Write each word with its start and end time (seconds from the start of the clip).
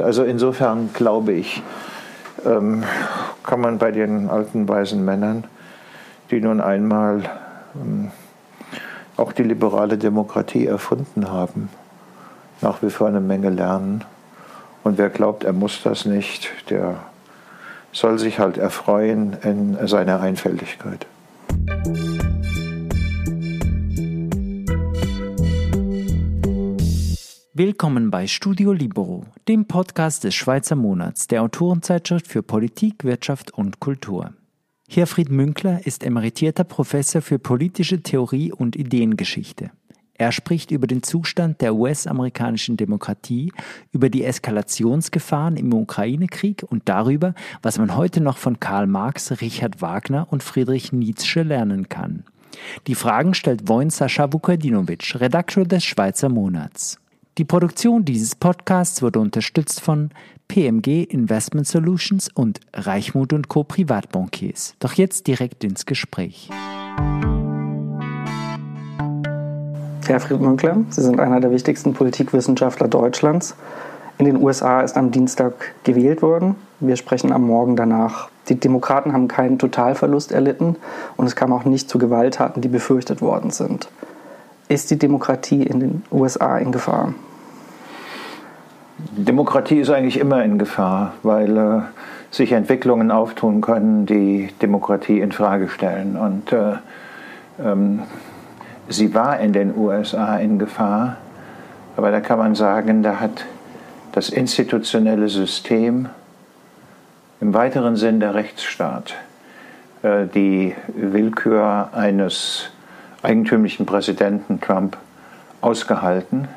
Also 0.00 0.22
insofern 0.22 0.90
glaube 0.92 1.32
ich, 1.32 1.60
ähm, 2.46 2.84
kann 3.42 3.60
man 3.60 3.78
bei 3.78 3.90
den 3.90 4.30
alten 4.30 4.68
weisen 4.68 5.04
Männern, 5.04 5.42
die 6.30 6.40
nun 6.40 6.60
einmal 6.60 7.24
ähm, 7.74 8.12
auch 9.16 9.32
die 9.32 9.42
liberale 9.42 9.98
Demokratie 9.98 10.66
erfunden 10.66 11.32
haben, 11.32 11.68
nach 12.60 12.80
wie 12.80 12.90
vor 12.90 13.08
eine 13.08 13.18
Menge 13.18 13.50
lernen. 13.50 14.04
Und 14.84 14.98
wer 14.98 15.10
glaubt, 15.10 15.42
er 15.42 15.52
muss 15.52 15.82
das 15.82 16.04
nicht, 16.04 16.48
der 16.70 16.98
soll 17.90 18.20
sich 18.20 18.38
halt 18.38 18.56
erfreuen 18.56 19.36
in 19.42 19.84
seiner 19.88 20.20
Einfältigkeit. 20.20 21.06
Willkommen 27.58 28.12
bei 28.12 28.28
Studio 28.28 28.72
Libero, 28.72 29.24
dem 29.48 29.64
Podcast 29.66 30.22
des 30.22 30.36
Schweizer 30.36 30.76
Monats, 30.76 31.26
der 31.26 31.42
Autorenzeitschrift 31.42 32.28
für 32.28 32.44
Politik, 32.44 33.02
Wirtschaft 33.02 33.52
und 33.52 33.80
Kultur. 33.80 34.32
Herfried 34.88 35.28
Münkler 35.28 35.84
ist 35.84 36.04
emeritierter 36.04 36.62
Professor 36.62 37.20
für 37.20 37.40
politische 37.40 38.00
Theorie 38.00 38.52
und 38.52 38.76
Ideengeschichte. 38.76 39.72
Er 40.14 40.30
spricht 40.30 40.70
über 40.70 40.86
den 40.86 41.02
Zustand 41.02 41.60
der 41.60 41.74
US-amerikanischen 41.74 42.76
Demokratie, 42.76 43.52
über 43.90 44.08
die 44.08 44.22
Eskalationsgefahren 44.22 45.56
im 45.56 45.74
Ukraine-Krieg 45.74 46.62
und 46.62 46.88
darüber, 46.88 47.34
was 47.60 47.76
man 47.76 47.96
heute 47.96 48.20
noch 48.20 48.38
von 48.38 48.60
Karl 48.60 48.86
Marx, 48.86 49.32
Richard 49.40 49.82
Wagner 49.82 50.28
und 50.30 50.44
Friedrich 50.44 50.92
Nietzsche 50.92 51.42
lernen 51.42 51.88
kann. 51.88 52.22
Die 52.86 52.94
Fragen 52.94 53.34
stellt 53.34 53.66
Wojn 53.66 53.90
Sascha 53.90 54.32
Vukadinovic, 54.32 55.16
Redakteur 55.18 55.64
des 55.64 55.84
Schweizer 55.84 56.28
Monats. 56.28 57.00
Die 57.38 57.44
Produktion 57.44 58.04
dieses 58.04 58.34
Podcasts 58.34 59.00
wurde 59.00 59.20
unterstützt 59.20 59.80
von 59.80 60.10
PMG 60.48 61.04
Investment 61.04 61.68
Solutions 61.68 62.28
und 62.34 62.58
Reichmut 62.74 63.32
und 63.32 63.46
Co. 63.46 63.62
Privatbankiers. 63.62 64.74
Doch 64.80 64.94
jetzt 64.94 65.28
direkt 65.28 65.62
ins 65.62 65.86
Gespräch. 65.86 66.50
Herr 70.08 70.18
Fried 70.18 70.40
Münkler, 70.40 70.78
Sie 70.90 71.00
sind 71.00 71.20
einer 71.20 71.38
der 71.38 71.52
wichtigsten 71.52 71.94
Politikwissenschaftler 71.94 72.88
Deutschlands. 72.88 73.54
In 74.18 74.24
den 74.24 74.42
USA 74.42 74.80
ist 74.80 74.96
am 74.96 75.12
Dienstag 75.12 75.76
gewählt 75.84 76.22
worden. 76.22 76.56
Wir 76.80 76.96
sprechen 76.96 77.30
am 77.30 77.42
Morgen 77.46 77.76
danach. 77.76 78.30
Die 78.48 78.58
Demokraten 78.58 79.12
haben 79.12 79.28
keinen 79.28 79.60
Totalverlust 79.60 80.32
erlitten 80.32 80.74
und 81.16 81.26
es 81.26 81.36
kam 81.36 81.52
auch 81.52 81.64
nicht 81.64 81.88
zu 81.88 81.98
Gewalttaten, 81.98 82.62
die 82.62 82.68
befürchtet 82.68 83.22
worden 83.22 83.50
sind. 83.50 83.88
Ist 84.66 84.90
die 84.90 84.98
Demokratie 84.98 85.62
in 85.62 85.78
den 85.78 86.02
USA 86.10 86.58
in 86.58 86.72
Gefahr? 86.72 87.14
Demokratie 88.98 89.78
ist 89.78 89.90
eigentlich 89.90 90.18
immer 90.18 90.42
in 90.44 90.58
Gefahr, 90.58 91.14
weil 91.22 91.56
äh, 91.56 91.80
sich 92.32 92.52
Entwicklungen 92.52 93.12
auftun 93.12 93.60
können, 93.60 94.06
die 94.06 94.48
Demokratie 94.60 95.20
in 95.20 95.30
Frage 95.30 95.68
stellen. 95.68 96.16
Und 96.16 96.52
äh, 96.52 96.74
ähm, 97.64 98.02
sie 98.88 99.14
war 99.14 99.38
in 99.38 99.52
den 99.52 99.76
USA 99.76 100.36
in 100.38 100.58
Gefahr, 100.58 101.16
aber 101.96 102.10
da 102.10 102.20
kann 102.20 102.38
man 102.38 102.56
sagen, 102.56 103.02
da 103.04 103.20
hat 103.20 103.44
das 104.12 104.30
institutionelle 104.30 105.28
System 105.28 106.08
im 107.40 107.54
weiteren 107.54 107.94
Sinn 107.94 108.18
der 108.18 108.34
Rechtsstaat 108.34 109.14
äh, 110.02 110.26
die 110.26 110.74
Willkür 110.88 111.90
eines 111.92 112.70
eigentümlichen 113.22 113.86
Präsidenten 113.86 114.60
Trump 114.60 114.96
ausgehalten 115.60 116.48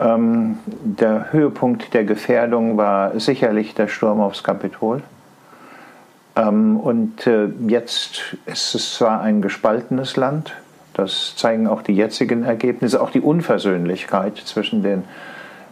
ähm, 0.00 0.58
der 0.66 1.32
Höhepunkt 1.32 1.92
der 1.94 2.04
Gefährdung 2.04 2.76
war 2.76 3.18
sicherlich 3.18 3.74
der 3.74 3.88
Sturm 3.88 4.20
aufs 4.20 4.42
Kapitol. 4.42 5.02
Ähm, 6.36 6.78
und 6.78 7.26
äh, 7.26 7.48
jetzt 7.66 8.36
ist 8.46 8.74
es 8.74 8.94
zwar 8.94 9.20
ein 9.20 9.42
gespaltenes 9.42 10.16
Land, 10.16 10.54
das 10.94 11.34
zeigen 11.36 11.66
auch 11.66 11.82
die 11.82 11.94
jetzigen 11.94 12.44
Ergebnisse, 12.44 13.00
auch 13.00 13.10
die 13.10 13.20
Unversöhnlichkeit 13.20 14.36
zwischen 14.38 14.82
den 14.82 15.04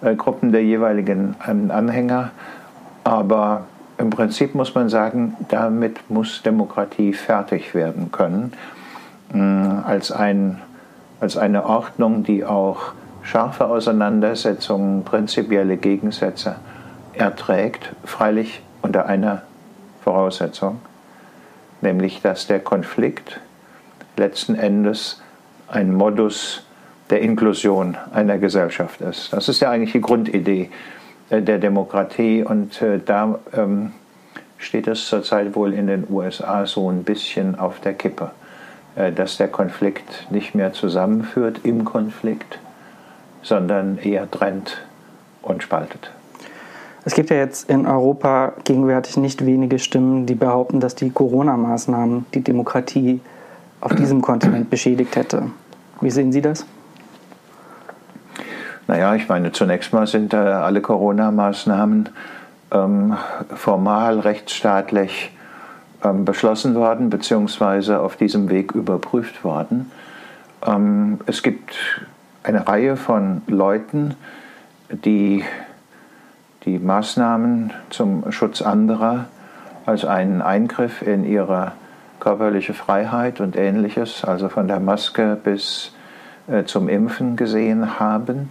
äh, 0.03 0.14
Gruppen 0.14 0.53
der 0.53 0.64
jeweiligen 0.64 1.36
ähm, 1.48 1.70
Anhänger, 1.70 2.30
aber 3.04 3.64
im 3.97 4.10
Prinzip 4.10 4.54
muss 4.54 4.75
man 4.75 4.88
sagen, 4.88 5.36
damit 5.48 6.10
muss 6.10 6.42
Demokratie 6.42 7.12
fertig 7.12 7.75
werden 7.75 8.10
können, 8.12 8.53
äh, 9.34 9.38
als, 9.38 10.12
ein, 10.12 10.60
als 11.20 11.36
eine 11.36 11.64
Ordnung, 11.64 12.25
die 12.25 12.44
auch 12.44 12.92
scharfe 13.22 13.66
Auseinandersetzungen, 13.66 15.04
prinzipielle 15.04 15.76
Gegensätze 15.76 16.56
erträgt, 17.12 17.94
freilich 18.04 18.62
unter 18.82 19.06
einer 19.06 19.42
Voraussetzung, 20.03 20.81
nämlich 21.80 22.22
dass 22.22 22.47
der 22.47 22.60
Konflikt 22.60 23.41
letzten 24.16 24.54
Endes 24.54 25.22
ein 25.69 25.94
Modus 25.94 26.64
der 27.10 27.20
Inklusion 27.20 27.97
einer 28.12 28.38
Gesellschaft 28.38 29.00
ist. 29.00 29.32
Das 29.32 29.48
ist 29.48 29.60
ja 29.60 29.70
eigentlich 29.70 29.92
die 29.92 30.00
Grundidee 30.00 30.70
äh, 31.30 31.42
der 31.42 31.59
Demokratie 31.59 32.44
und 32.44 32.80
äh, 32.82 33.00
da 33.04 33.38
ähm, 33.53 33.92
steht 34.59 34.86
es 34.86 35.06
zurzeit 35.06 35.54
wohl 35.56 35.72
in 35.72 35.86
den 35.86 36.06
USA 36.09 36.66
so 36.66 36.91
ein 36.91 37.04
bisschen 37.04 37.59
auf 37.59 37.80
der 37.80 37.94
Kippe, 37.94 38.30
äh, 38.94 39.12
dass 39.12 39.38
der 39.38 39.48
Konflikt 39.48 40.28
nicht 40.30 40.54
mehr 40.54 40.72
zusammenführt 40.72 41.60
im 41.64 41.84
Konflikt, 41.84 42.59
sondern 43.43 43.99
eher 43.99 44.31
trennt 44.31 44.78
und 45.43 45.62
spaltet. 45.62 46.11
Es 47.05 47.15
gibt 47.15 47.31
ja 47.31 47.37
jetzt 47.37 47.71
in 47.71 47.87
Europa 47.87 48.53
gegenwärtig 48.65 49.17
nicht 49.17 49.45
wenige 49.47 49.78
Stimmen, 49.78 50.27
die 50.27 50.34
behaupten, 50.34 50.81
dass 50.81 50.95
die 50.95 51.11
Corona-Maßnahmen 51.11 52.27
die 52.34 52.43
Demokratie 52.43 53.21
auf 53.81 53.95
diesem 53.95 54.21
Kontinent 54.23 54.69
beschädigt 54.69 55.17
hätte. 55.17 55.51
Wie 56.01 56.11
sehen 56.11 56.33
Sie 56.33 56.43
das? 56.43 56.67
Naja, 58.87 59.15
ich 59.15 59.28
meine, 59.28 59.53
zunächst 59.53 59.93
mal 59.93 60.07
sind 60.07 60.34
äh, 60.34 60.37
alle 60.37 60.81
Corona-Maßnahmen 60.81 62.09
ähm, 62.72 63.17
formal 63.55 64.21
rechtsstaatlich 64.21 65.33
ähm, 66.03 66.25
beschlossen 66.25 66.75
worden, 66.75 67.09
beziehungsweise 67.09 68.01
auf 68.01 68.17
diesem 68.17 68.51
Weg 68.51 68.72
überprüft 68.72 69.45
worden. 69.45 69.91
Ähm, 70.67 71.21
es 71.27 71.43
gibt 71.43 71.77
eine 72.43 72.67
Reihe 72.67 72.97
von 72.97 73.43
Leuten, 73.47 74.15
die 74.89 75.45
die 76.65 76.78
Maßnahmen 76.78 77.73
zum 77.91 78.31
Schutz 78.33 78.62
anderer 78.62 79.27
als 79.87 80.05
einen 80.05 80.43
Eingriff 80.43 81.03
in 81.03 81.25
ihre 81.25 81.73
körperliche 82.19 82.75
Freiheit 82.75 83.41
und 83.41 83.56
ähnliches, 83.56 84.25
also 84.25 84.49
von 84.49 84.69
der 84.69 84.81
Maske 84.81 85.39
bis 85.43 85.93
äh, 86.49 86.65
zum 86.65 86.89
Impfen 86.89 87.37
gesehen 87.37 87.99
haben. 87.99 88.51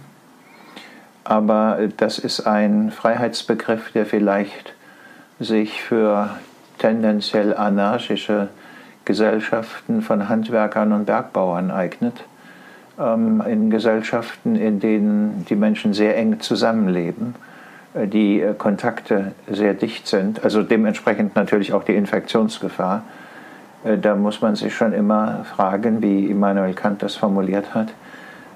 Aber 1.22 1.78
das 1.96 2.18
ist 2.18 2.46
ein 2.46 2.90
Freiheitsbegriff, 2.90 3.92
der 3.92 4.06
vielleicht 4.06 4.74
sich 5.38 5.82
für 5.82 6.30
tendenziell 6.78 7.56
anarchische 7.56 8.48
Gesellschaften 9.04 10.02
von 10.02 10.28
Handwerkern 10.28 10.92
und 10.92 11.06
Bergbauern 11.06 11.70
eignet 11.70 12.24
in 12.98 13.70
Gesellschaften, 13.70 14.56
in 14.56 14.78
denen 14.78 15.46
die 15.48 15.56
Menschen 15.56 15.94
sehr 15.94 16.16
eng 16.18 16.40
zusammenleben, 16.40 17.34
äh, 17.94 18.06
die 18.06 18.40
äh, 18.40 18.54
Kontakte 18.54 19.32
sehr 19.48 19.74
dicht 19.74 20.06
sind, 20.06 20.44
also 20.44 20.62
dementsprechend 20.62 21.34
natürlich 21.34 21.72
auch 21.72 21.84
die 21.84 21.94
Infektionsgefahr. 21.94 23.02
Äh, 23.84 23.98
da 23.98 24.14
muss 24.14 24.40
man 24.40 24.56
sich 24.56 24.74
schon 24.74 24.92
immer 24.92 25.44
fragen, 25.44 26.02
wie 26.02 26.26
Immanuel 26.26 26.74
Kant 26.74 27.02
das 27.02 27.16
formuliert 27.16 27.74
hat, 27.74 27.88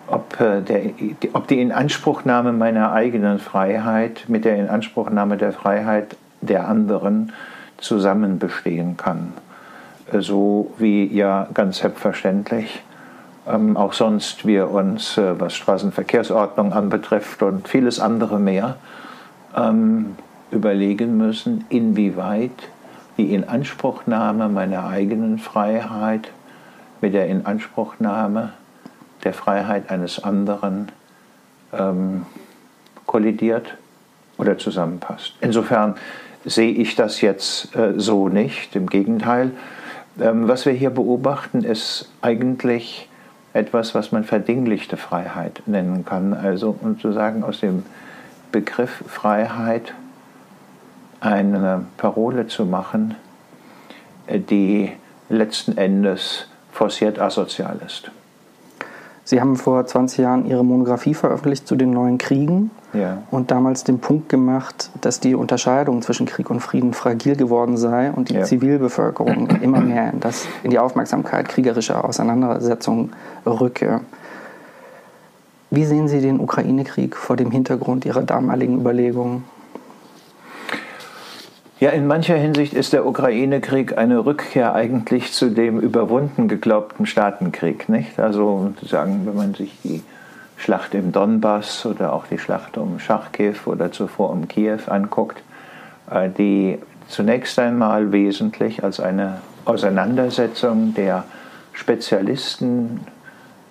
ob, 0.07 0.37
der, 0.37 0.91
ob 1.33 1.49
die 1.49 1.63
Inanspruchnahme 1.63 2.53
meiner 2.53 2.93
eigenen 2.93 3.39
Freiheit 3.39 4.25
mit 4.29 4.45
der 4.45 4.57
Inanspruchnahme 4.57 5.39
der 5.39 5.53
Freiheit 5.55 6.17
der 6.43 6.69
anderen 6.69 7.33
zusammen 7.79 8.39
bestehen 8.39 8.99
kann. 8.99 9.33
So 10.13 10.75
wie 10.77 11.07
ja 11.07 11.49
ganz 11.55 11.79
selbstverständlich 11.79 12.83
ähm, 13.47 13.77
auch 13.77 13.93
sonst 13.93 14.47
wir 14.47 14.71
uns, 14.71 15.19
äh, 15.19 15.39
was 15.39 15.55
Straßenverkehrsordnung 15.55 16.73
anbetrifft 16.73 17.43
und 17.43 17.69
vieles 17.69 18.01
andere 18.01 18.39
mehr, 18.39 18.77
ähm, 19.57 20.17
überlegen 20.51 21.17
müssen, 21.17 21.65
inwieweit 21.69 22.69
die 23.17 23.35
Inanspruchnahme 23.35 24.49
meiner 24.49 24.87
eigenen 24.87 25.39
Freiheit 25.39 26.31
mit 27.01 27.15
der 27.15 27.27
Inanspruchnahme 27.27 28.53
der 29.25 29.35
Freiheit 29.35 29.91
eines 29.91 30.23
anderen 30.23 30.91
ähm, 31.73 32.27
kollidiert 33.07 33.75
oder 34.39 34.59
zusammenpasst. 34.59 35.35
Insofern 35.41 35.97
sehe 36.45 36.73
ich 36.73 36.97
das 36.97 37.21
jetzt 37.21 37.75
äh, 37.77 37.95
so 37.97 38.29
nicht. 38.29 38.75
Im 38.77 38.89
Gegenteil, 38.89 39.53
ähm, 40.21 40.49
was 40.49 40.67
wir 40.67 40.73
hier 40.73 40.91
beobachten, 40.91 41.63
ist 41.63 42.11
eigentlich 42.21 43.09
etwas, 43.55 43.95
was 43.95 44.13
man 44.13 44.25
verdinglichte 44.25 44.97
Freiheit 44.97 45.63
nennen 45.67 46.05
kann. 46.05 46.35
Also 46.35 46.77
um 46.83 47.01
zu 47.01 47.13
sagen, 47.13 47.43
aus 47.43 47.61
dem 47.61 47.85
Begriff 48.53 49.03
Freiheit 49.07 49.95
eine 51.21 51.87
Parole 51.97 52.49
zu 52.49 52.67
machen, 52.67 53.15
die 54.29 54.93
letzten 55.29 55.79
Endes 55.79 56.49
forciert 56.71 57.19
asozial 57.19 57.79
ist. 57.87 58.11
Sie 59.23 59.41
haben 59.41 59.57
vor 59.57 59.87
20 59.87 60.19
Jahren 60.19 60.47
Ihre 60.47 60.65
Monographie 60.65 61.15
veröffentlicht 61.15 61.67
zu 61.67 61.77
den 61.77 61.93
neuen 61.93 62.19
Kriegen 62.19 62.71
ja. 62.95 63.23
und 63.31 63.51
damals 63.51 63.85
den 63.85 63.99
Punkt 63.99 64.29
gemacht, 64.29 64.91
dass 65.01 65.21
die 65.21 65.35
Unterscheidung 65.35 66.03
zwischen 66.03 66.27
Krieg 66.27 66.51
und 66.51 66.61
Frieden 66.61 66.93
fragil 66.95 67.37
geworden 67.37 67.77
sei 67.77 68.11
und 68.11 68.29
die 68.29 68.35
ja. 68.35 68.45
Zivilbevölkerung 68.45 69.49
immer 69.63 69.81
mehr 69.81 70.13
in, 70.13 70.21
das, 70.21 70.47
in 70.63 70.71
die 70.71 70.79
Aufmerksamkeit 70.79 71.49
kriegerischer 71.49 72.05
Auseinandersetzungen 72.05 73.13
rücke. 73.45 74.01
Wie 75.71 75.85
sehen 75.85 76.09
Sie 76.09 76.21
den 76.21 76.41
Ukraine-Krieg 76.41 77.17
vor 77.17 77.37
dem 77.37 77.51
Hintergrund 77.51 78.05
Ihrer 78.05 78.23
damaligen 78.23 78.81
Überlegungen? 78.81 79.45
Ja, 81.81 81.91
in 81.91 82.07
mancher 82.07 82.37
Hinsicht 82.37 82.73
ist 82.73 82.93
der 82.93 83.05
Ukraine-Krieg 83.05 83.99
eine 83.99 84.25
Rückkehr 84.25 84.75
eigentlich 84.75 85.33
zu 85.33 85.51
dem 85.51 85.81
überwunden 85.81 86.47
geglaubten 86.47 87.05
Staatenkrieg. 87.05 87.89
Nicht? 87.89 88.21
Also 88.21 88.73
sagen, 88.83 89.23
wenn 89.25 89.35
man 89.35 89.55
sich 89.55 89.77
die 89.83 90.03
Schlacht 90.65 90.95
im 90.95 91.13
Donbass 91.13 91.85
oder 91.85 92.15
auch 92.15 92.27
die 92.27 92.39
Schlacht 92.39 92.79
um 92.79 92.99
Charkiw 92.99 93.55
oder 93.67 93.93
zuvor 93.93 94.31
um 94.31 94.49
Kiew 94.49 94.79
anguckt, 94.87 95.43
äh, 96.11 96.31
die 96.31 96.79
zunächst 97.07 97.59
einmal 97.59 98.13
wesentlich 98.13 98.83
als 98.83 98.99
eine 98.99 99.43
Auseinandersetzung 99.67 100.95
der 100.95 101.25
Spezialisten 101.75 103.01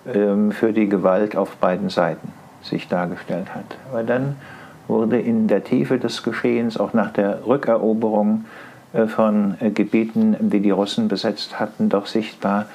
ähm, 0.06 0.52
für 0.52 0.72
die 0.72 0.88
Gewalt 0.88 1.34
auf 1.34 1.56
beiden 1.56 1.88
Seiten 1.88 2.32
sich 2.62 2.86
dargestellt 2.86 3.52
hat. 3.52 3.76
Aber 3.90 4.04
dann 4.04 4.36
wurde 4.86 5.18
in 5.18 5.48
der 5.48 5.64
Tiefe 5.64 5.98
des 5.98 6.22
Geschehens, 6.22 6.78
auch 6.78 6.92
nach 6.92 7.12
der 7.12 7.44
Rückeroberung 7.44 8.44
äh, 8.92 9.08
von 9.08 9.56
äh, 9.58 9.70
Gebieten, 9.70 10.36
die 10.38 10.60
die 10.60 10.70
Russen 10.70 11.08
besetzt 11.08 11.58
hatten, 11.58 11.88
doch 11.88 12.06
sichtbar, 12.06 12.66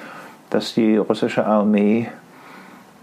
dass 0.50 0.74
die 0.74 0.98
russische 0.98 1.46
Armee 1.46 2.08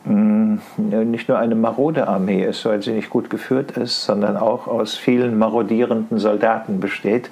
nicht 0.07 1.27
nur 1.27 1.38
eine 1.38 1.56
marode 1.56 2.07
Armee 2.07 2.44
ist, 2.44 2.65
weil 2.65 2.81
sie 2.81 2.94
nicht 2.94 3.09
gut 3.09 3.30
geführt 3.30 3.71
ist, 3.71 4.06
sondern 4.06 4.38
auch 4.38 4.68
aus 4.68 4.95
vielen 4.95 5.38
marodierenden 5.38 6.18
Soldaten 6.18 6.80
besteht, 6.80 7.30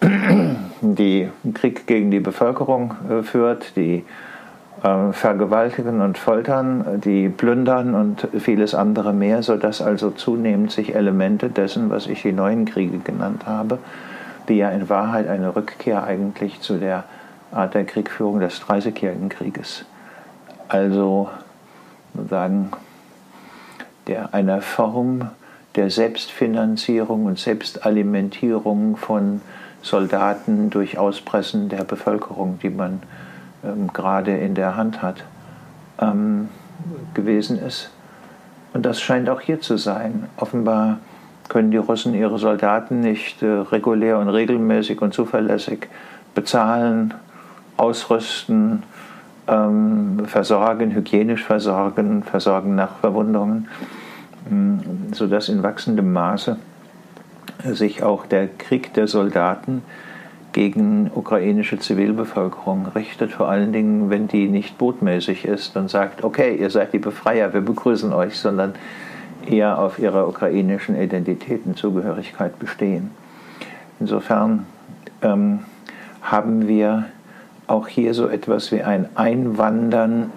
die 0.80 1.30
Krieg 1.54 1.86
gegen 1.86 2.10
die 2.10 2.20
Bevölkerung 2.20 2.94
äh, 3.08 3.22
führt, 3.22 3.76
die 3.76 4.04
äh, 4.82 5.12
vergewaltigen 5.12 6.02
und 6.02 6.18
foltern, 6.18 7.00
die 7.02 7.28
plündern 7.30 7.94
und 7.94 8.28
vieles 8.38 8.74
andere 8.74 9.12
mehr, 9.14 9.42
sodass 9.42 9.80
also 9.80 10.10
zunehmend 10.10 10.70
sich 10.70 10.94
Elemente 10.94 11.48
dessen, 11.48 11.88
was 11.88 12.06
ich 12.06 12.22
die 12.22 12.32
neuen 12.32 12.66
Kriege 12.66 12.98
genannt 12.98 13.46
habe, 13.46 13.78
die 14.48 14.58
ja 14.58 14.68
in 14.70 14.88
Wahrheit 14.90 15.28
eine 15.28 15.56
Rückkehr 15.56 16.04
eigentlich 16.04 16.60
zu 16.60 16.74
der 16.74 17.04
Art 17.52 17.74
der 17.74 17.84
Kriegführung 17.84 18.40
des 18.40 18.60
Dreißigjährigen 18.60 19.30
Krieges, 19.30 19.86
also 20.68 21.30
sozusagen 22.16 22.70
der, 24.06 24.34
einer 24.34 24.60
Form 24.60 25.30
der 25.74 25.90
Selbstfinanzierung 25.90 27.26
und 27.26 27.38
Selbstalimentierung 27.38 28.96
von 28.96 29.40
Soldaten 29.82 30.70
durch 30.70 30.98
Auspressen 30.98 31.68
der 31.68 31.84
Bevölkerung, 31.84 32.58
die 32.62 32.70
man 32.70 33.02
ähm, 33.64 33.92
gerade 33.92 34.36
in 34.36 34.54
der 34.54 34.76
Hand 34.76 35.02
hat, 35.02 35.24
ähm, 36.00 36.48
gewesen 37.14 37.58
ist. 37.58 37.90
Und 38.72 38.84
das 38.84 39.00
scheint 39.00 39.28
auch 39.28 39.40
hier 39.40 39.60
zu 39.60 39.76
sein. 39.76 40.28
Offenbar 40.36 40.98
können 41.48 41.70
die 41.70 41.76
Russen 41.76 42.14
ihre 42.14 42.38
Soldaten 42.38 43.00
nicht 43.00 43.42
äh, 43.42 43.46
regulär 43.46 44.18
und 44.18 44.28
regelmäßig 44.28 45.00
und 45.00 45.14
zuverlässig 45.14 45.88
bezahlen, 46.34 47.14
ausrüsten, 47.76 48.82
versorgen, 49.46 50.92
hygienisch 50.92 51.44
versorgen, 51.44 52.22
versorgen 52.24 52.74
nach 52.74 52.96
Verwundungen, 52.98 53.68
äh, 54.50 55.14
sodass 55.14 55.48
in 55.48 55.62
wachsendem 55.62 56.12
Maße 56.12 56.56
sich 57.64 58.02
auch 58.02 58.26
der 58.26 58.48
Krieg 58.48 58.92
der 58.94 59.06
Soldaten 59.06 59.82
gegen 60.52 61.10
ukrainische 61.14 61.78
Zivilbevölkerung 61.78 62.86
richtet, 62.94 63.32
vor 63.32 63.48
allen 63.48 63.72
Dingen, 63.72 64.08
wenn 64.08 64.26
die 64.26 64.48
nicht 64.48 64.78
botmäßig 64.78 65.44
ist 65.44 65.76
und 65.76 65.90
sagt, 65.90 66.24
okay, 66.24 66.56
ihr 66.56 66.70
seid 66.70 66.92
die 66.92 66.98
Befreier, 66.98 67.52
wir 67.52 67.60
begrüßen 67.60 68.12
euch, 68.12 68.38
sondern 68.38 68.74
eher 69.46 69.78
auf 69.78 69.98
ihrer 69.98 70.26
ukrainischen 70.26 70.96
Identität 70.96 71.66
und 71.66 71.76
Zugehörigkeit 71.76 72.58
bestehen. 72.58 73.10
Insofern 74.00 74.66
ähm, 75.22 75.60
haben 76.22 76.66
wir 76.66 77.04
auch 77.66 77.88
hier 77.88 78.14
so 78.14 78.28
etwas 78.28 78.72
wie 78.72 78.82
ein 78.82 79.08
Einwandern 79.14 80.30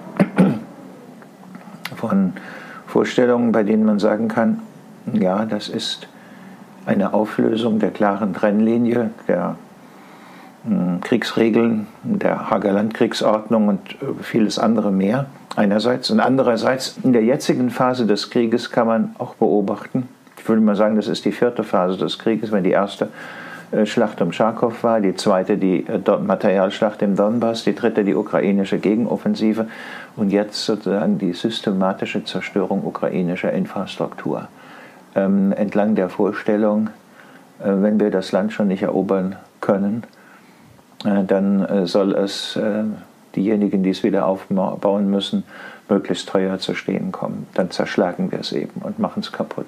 von 1.96 2.34
Vorstellungen, 2.88 3.52
bei 3.52 3.64
denen 3.64 3.86
man 3.86 4.00
sagen 4.00 4.28
kann, 4.28 4.62
ja, 5.14 5.46
das 5.46 5.70
ist 5.70 6.08
eine 6.86 7.14
Auflösung 7.14 7.80
der 7.80 7.92
klaren 7.92 8.34
Trennlinie, 8.34 9.12
der 9.28 9.56
Kriegsregeln 11.02 11.88
der 12.04 12.50
Hager 12.50 12.74
Landkriegsordnung 12.74 13.70
und 13.70 13.80
äh, 13.94 14.22
vieles 14.22 14.60
andere 14.60 14.92
mehr 14.92 15.28
einerseits. 15.56 16.12
Und 16.12 16.20
andererseits 16.20 17.00
in 17.04 17.14
der 17.14 17.24
jetzigen 17.24 17.70
Phase 17.70 18.06
des 18.06 18.30
Krieges 18.30 18.70
kann 18.72 18.88
man 18.88 19.16
auch 19.18 19.36
beobachten, 19.36 20.10
ich 20.38 20.48
würde 20.48 20.62
mal 20.62 20.76
sagen, 20.76 20.96
das 20.96 21.08
ist 21.08 21.26
die 21.26 21.32
vierte 21.32 21.64
Phase 21.64 21.98
des 21.98 22.20
Krieges, 22.20 22.52
wenn 22.52 22.64
die 22.64 22.72
erste 22.72 23.10
Schlacht 23.86 24.20
um 24.22 24.32
Charkow 24.32 24.84
war, 24.84 25.00
die 25.00 25.16
zweite 25.16 25.58
die 25.58 25.86
äh, 25.86 26.00
Materialschlacht 26.20 27.02
im 27.04 27.16
Donbass, 27.16 27.64
die 27.64 27.76
dritte 27.76 28.04
die 28.04 28.16
ukrainische 28.16 28.80
Gegenoffensive 28.80 29.68
und 30.16 30.32
jetzt 30.32 30.66
sozusagen 30.66 31.20
die 31.20 31.34
systematische 31.34 32.24
Zerstörung 32.24 32.84
ukrainischer 32.84 33.54
Infrastruktur. 33.54 34.48
Ähm, 35.16 35.52
entlang 35.52 35.94
der 35.94 36.10
Vorstellung, 36.10 36.90
äh, 37.60 37.66
wenn 37.66 38.00
wir 38.00 38.10
das 38.10 38.32
Land 38.32 38.54
schon 38.54 38.70
nicht 38.70 38.82
erobern 38.82 39.36
können, 39.62 40.04
äh, 41.06 41.24
dann 41.24 41.64
äh, 41.64 41.86
soll 41.86 42.16
es 42.16 42.56
äh, 42.56 42.84
diejenigen, 43.36 43.84
die 43.84 43.92
es 43.92 44.04
wieder 44.04 44.26
aufbauen 44.26 45.12
müssen, 45.12 45.44
möglichst 45.90 46.28
teuer 46.30 46.58
zu 46.58 46.74
stehen 46.74 47.12
kommen. 47.12 47.48
Dann 47.54 47.70
zerschlagen 47.70 48.32
wir 48.32 48.40
es 48.40 48.52
eben 48.52 48.82
und 48.82 48.98
machen 48.98 49.22
es 49.22 49.32
kaputt. 49.32 49.68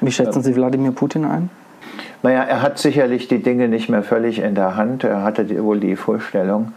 Wie 0.00 0.12
schätzen 0.12 0.42
Sie 0.42 0.54
Wladimir 0.54 0.92
Putin 0.92 1.24
ein? 1.24 1.50
Naja, 2.22 2.42
er 2.42 2.62
hat 2.62 2.78
sicherlich 2.78 3.28
die 3.28 3.42
Dinge 3.42 3.68
nicht 3.68 3.88
mehr 3.88 4.02
völlig 4.02 4.38
in 4.38 4.54
der 4.54 4.76
Hand. 4.76 5.04
Er 5.04 5.22
hatte 5.22 5.48
wohl 5.62 5.80
die 5.80 5.96
Vorstellung, 5.96 6.72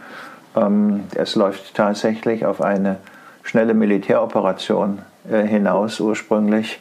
ähm, 0.56 1.04
es 1.14 1.34
läuft 1.34 1.74
tatsächlich 1.74 2.46
auf 2.46 2.60
eine 2.60 2.96
schnelle 3.42 3.74
Militäroperation 3.74 5.00
hinaus 5.28 5.98
ursprünglich. 6.00 6.80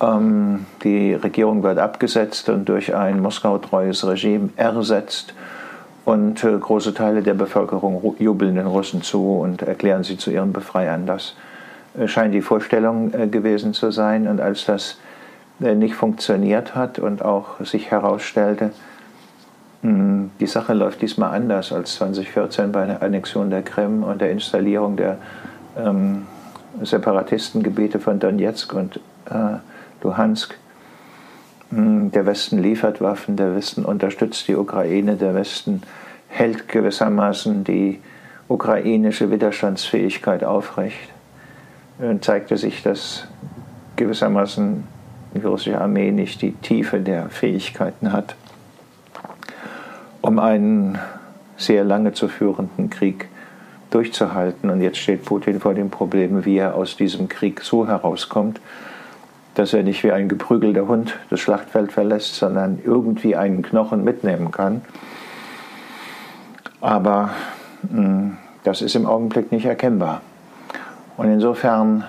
Ähm, 0.00 0.66
die 0.82 1.14
Regierung 1.14 1.62
wird 1.62 1.78
abgesetzt 1.78 2.48
und 2.48 2.68
durch 2.68 2.94
ein 2.94 3.20
Moskau-treues 3.20 4.06
Regime 4.06 4.50
ersetzt 4.56 5.34
und 6.04 6.44
äh, 6.44 6.58
große 6.58 6.94
Teile 6.94 7.22
der 7.22 7.34
Bevölkerung 7.34 8.14
jubeln 8.18 8.56
den 8.56 8.66
Russen 8.66 9.02
zu 9.02 9.38
und 9.38 9.62
erklären 9.62 10.04
sie 10.04 10.18
zu 10.18 10.30
ihren 10.30 10.52
Befreiern. 10.52 11.06
Das 11.06 11.34
äh, 11.98 12.06
scheint 12.08 12.34
die 12.34 12.42
Vorstellung 12.42 13.12
äh, 13.14 13.26
gewesen 13.26 13.72
zu 13.72 13.90
sein. 13.90 14.28
Und 14.28 14.40
als 14.40 14.66
das 14.66 14.92
äh, 14.92 15.05
nicht 15.58 15.94
funktioniert 15.94 16.74
hat 16.74 16.98
und 16.98 17.24
auch 17.24 17.64
sich 17.64 17.90
herausstellte, 17.90 18.72
hm, 19.82 20.30
die 20.40 20.46
Sache 20.46 20.74
läuft 20.74 21.02
diesmal 21.02 21.34
anders 21.34 21.72
als 21.72 21.94
2014 21.96 22.72
bei 22.72 22.86
der 22.86 23.02
Annexion 23.02 23.50
der 23.50 23.62
Krim 23.62 24.02
und 24.02 24.20
der 24.20 24.30
Installierung 24.30 24.96
der 24.96 25.18
ähm, 25.76 26.26
Separatistengebiete 26.82 28.00
von 28.00 28.18
Donetsk 28.18 28.72
und 28.74 28.96
äh, 29.30 29.58
Luhansk, 30.02 30.56
hm, 31.70 32.10
der 32.12 32.26
Westen 32.26 32.58
liefert 32.58 33.00
Waffen, 33.00 33.36
der 33.36 33.54
Westen 33.54 33.84
unterstützt 33.84 34.48
die 34.48 34.56
Ukraine, 34.56 35.16
der 35.16 35.34
Westen 35.34 35.82
hält 36.28 36.68
gewissermaßen 36.68 37.64
die 37.64 38.00
ukrainische 38.48 39.30
Widerstandsfähigkeit 39.30 40.44
aufrecht. 40.44 41.08
Dann 41.98 42.20
zeigte 42.22 42.56
sich, 42.56 42.82
dass 42.82 43.26
gewissermaßen 43.96 44.84
die 45.40 45.46
russische 45.46 45.80
Armee 45.80 46.10
nicht 46.10 46.42
die 46.42 46.52
Tiefe 46.52 47.00
der 47.00 47.28
Fähigkeiten 47.28 48.12
hat, 48.12 48.36
um 50.20 50.38
einen 50.38 50.98
sehr 51.56 51.84
lange 51.84 52.12
zu 52.12 52.28
führenden 52.28 52.90
Krieg 52.90 53.28
durchzuhalten. 53.90 54.70
Und 54.70 54.80
jetzt 54.80 54.98
steht 54.98 55.24
Putin 55.24 55.60
vor 55.60 55.74
dem 55.74 55.90
Problem, 55.90 56.44
wie 56.44 56.58
er 56.58 56.74
aus 56.74 56.96
diesem 56.96 57.28
Krieg 57.28 57.62
so 57.62 57.86
herauskommt, 57.86 58.60
dass 59.54 59.72
er 59.72 59.82
nicht 59.82 60.04
wie 60.04 60.12
ein 60.12 60.28
geprügelter 60.28 60.86
Hund 60.86 61.14
das 61.30 61.40
Schlachtfeld 61.40 61.92
verlässt, 61.92 62.34
sondern 62.34 62.78
irgendwie 62.84 63.36
einen 63.36 63.62
Knochen 63.62 64.04
mitnehmen 64.04 64.50
kann. 64.50 64.82
Aber 66.80 67.30
mh, 67.90 67.98
hm, 67.98 68.36
das 68.64 68.82
ist 68.82 68.96
im 68.96 69.06
Augenblick 69.06 69.52
nicht 69.52 69.64
erkennbar. 69.64 70.20
Und 71.16 71.30
insofern 71.30 72.04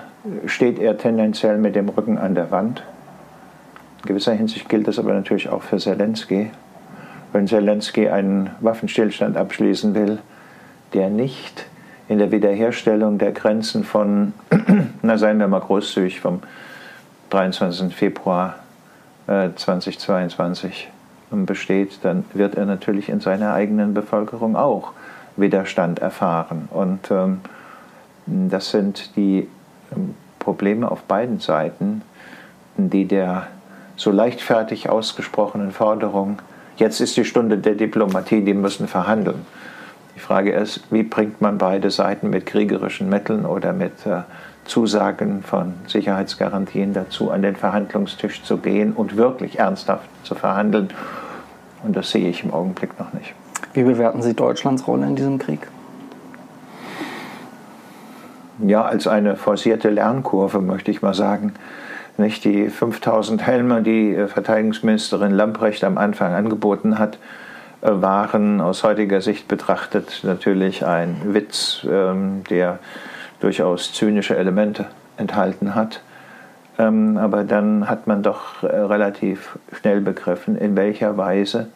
steht 0.46 0.78
er 0.78 0.98
tendenziell 0.98 1.56
mit 1.56 1.74
dem 1.74 1.88
Rücken 1.88 2.18
an 2.18 2.34
der 2.34 2.50
Wand. 2.50 2.82
In 4.02 4.08
gewisser 4.08 4.32
Hinsicht 4.32 4.68
gilt 4.68 4.86
das 4.86 4.98
aber 4.98 5.12
natürlich 5.12 5.48
auch 5.48 5.62
für 5.62 5.78
Zelensky. 5.78 6.50
Wenn 7.32 7.46
Zelensky 7.46 8.08
einen 8.08 8.50
Waffenstillstand 8.60 9.36
abschließen 9.36 9.94
will, 9.94 10.18
der 10.94 11.10
nicht 11.10 11.66
in 12.08 12.18
der 12.18 12.32
Wiederherstellung 12.32 13.18
der 13.18 13.32
Grenzen 13.32 13.84
von, 13.84 14.32
na 15.02 15.18
seien 15.18 15.38
wir 15.38 15.48
mal 15.48 15.60
großzügig, 15.60 16.20
vom 16.20 16.40
23. 17.30 17.94
Februar 17.94 18.56
äh, 19.26 19.50
2022 19.54 20.90
besteht, 21.30 21.98
dann 22.02 22.24
wird 22.32 22.54
er 22.54 22.64
natürlich 22.64 23.10
in 23.10 23.20
seiner 23.20 23.52
eigenen 23.52 23.92
Bevölkerung 23.92 24.56
auch 24.56 24.92
Widerstand 25.36 25.98
erfahren. 25.98 26.68
Und 26.70 27.10
ähm, 27.10 27.40
das 28.26 28.70
sind 28.70 29.14
die 29.16 29.46
ähm, 29.94 30.14
Probleme 30.38 30.90
auf 30.90 31.02
beiden 31.02 31.40
Seiten, 31.40 32.02
die 32.76 33.04
der 33.04 33.48
so 33.98 34.10
leichtfertig 34.10 34.88
ausgesprochenen 34.88 35.72
Forderung, 35.72 36.38
jetzt 36.76 37.00
ist 37.00 37.16
die 37.16 37.24
Stunde 37.24 37.58
der 37.58 37.74
Diplomatie, 37.74 38.42
die 38.42 38.54
müssen 38.54 38.88
verhandeln. 38.88 39.44
Die 40.14 40.20
Frage 40.20 40.52
ist, 40.52 40.80
wie 40.90 41.02
bringt 41.02 41.40
man 41.40 41.58
beide 41.58 41.90
Seiten 41.90 42.30
mit 42.30 42.46
kriegerischen 42.46 43.08
Mitteln 43.08 43.44
oder 43.44 43.72
mit 43.72 44.06
äh, 44.06 44.22
Zusagen 44.64 45.42
von 45.42 45.74
Sicherheitsgarantien 45.86 46.92
dazu, 46.92 47.30
an 47.30 47.42
den 47.42 47.56
Verhandlungstisch 47.56 48.42
zu 48.42 48.58
gehen 48.58 48.92
und 48.92 49.16
wirklich 49.16 49.58
ernsthaft 49.58 50.08
zu 50.24 50.34
verhandeln. 50.34 50.88
Und 51.82 51.96
das 51.96 52.10
sehe 52.10 52.28
ich 52.28 52.44
im 52.44 52.52
Augenblick 52.52 52.98
noch 52.98 53.12
nicht. 53.12 53.34
Wie 53.72 53.82
bewerten 53.82 54.22
Sie 54.22 54.34
Deutschlands 54.34 54.86
Rolle 54.86 55.06
in 55.06 55.16
diesem 55.16 55.38
Krieg? 55.38 55.66
Ja, 58.66 58.82
als 58.82 59.06
eine 59.06 59.36
forcierte 59.36 59.88
Lernkurve, 59.90 60.60
möchte 60.60 60.90
ich 60.90 61.00
mal 61.00 61.14
sagen. 61.14 61.54
Nicht 62.18 62.42
die 62.42 62.68
5000 62.68 63.46
Helme, 63.46 63.80
die 63.80 64.12
äh, 64.12 64.26
Verteidigungsministerin 64.26 65.30
Lamprecht 65.30 65.84
am 65.84 65.96
Anfang 65.96 66.34
angeboten 66.34 66.98
hat, 66.98 67.16
äh, 67.80 67.90
waren 67.92 68.60
aus 68.60 68.82
heutiger 68.82 69.20
Sicht 69.20 69.46
betrachtet 69.46 70.22
natürlich 70.24 70.84
ein 70.84 71.16
Witz, 71.26 71.86
ähm, 71.88 72.42
der 72.50 72.80
durchaus 73.38 73.92
zynische 73.92 74.36
Elemente 74.36 74.86
enthalten 75.16 75.76
hat. 75.76 76.00
Ähm, 76.76 77.18
aber 77.18 77.44
dann 77.44 77.88
hat 77.88 78.08
man 78.08 78.24
doch 78.24 78.64
äh, 78.64 78.66
relativ 78.66 79.56
schnell 79.78 80.00
begriffen, 80.00 80.58
in 80.58 80.74
welcher 80.76 81.16
Weise 81.16 81.68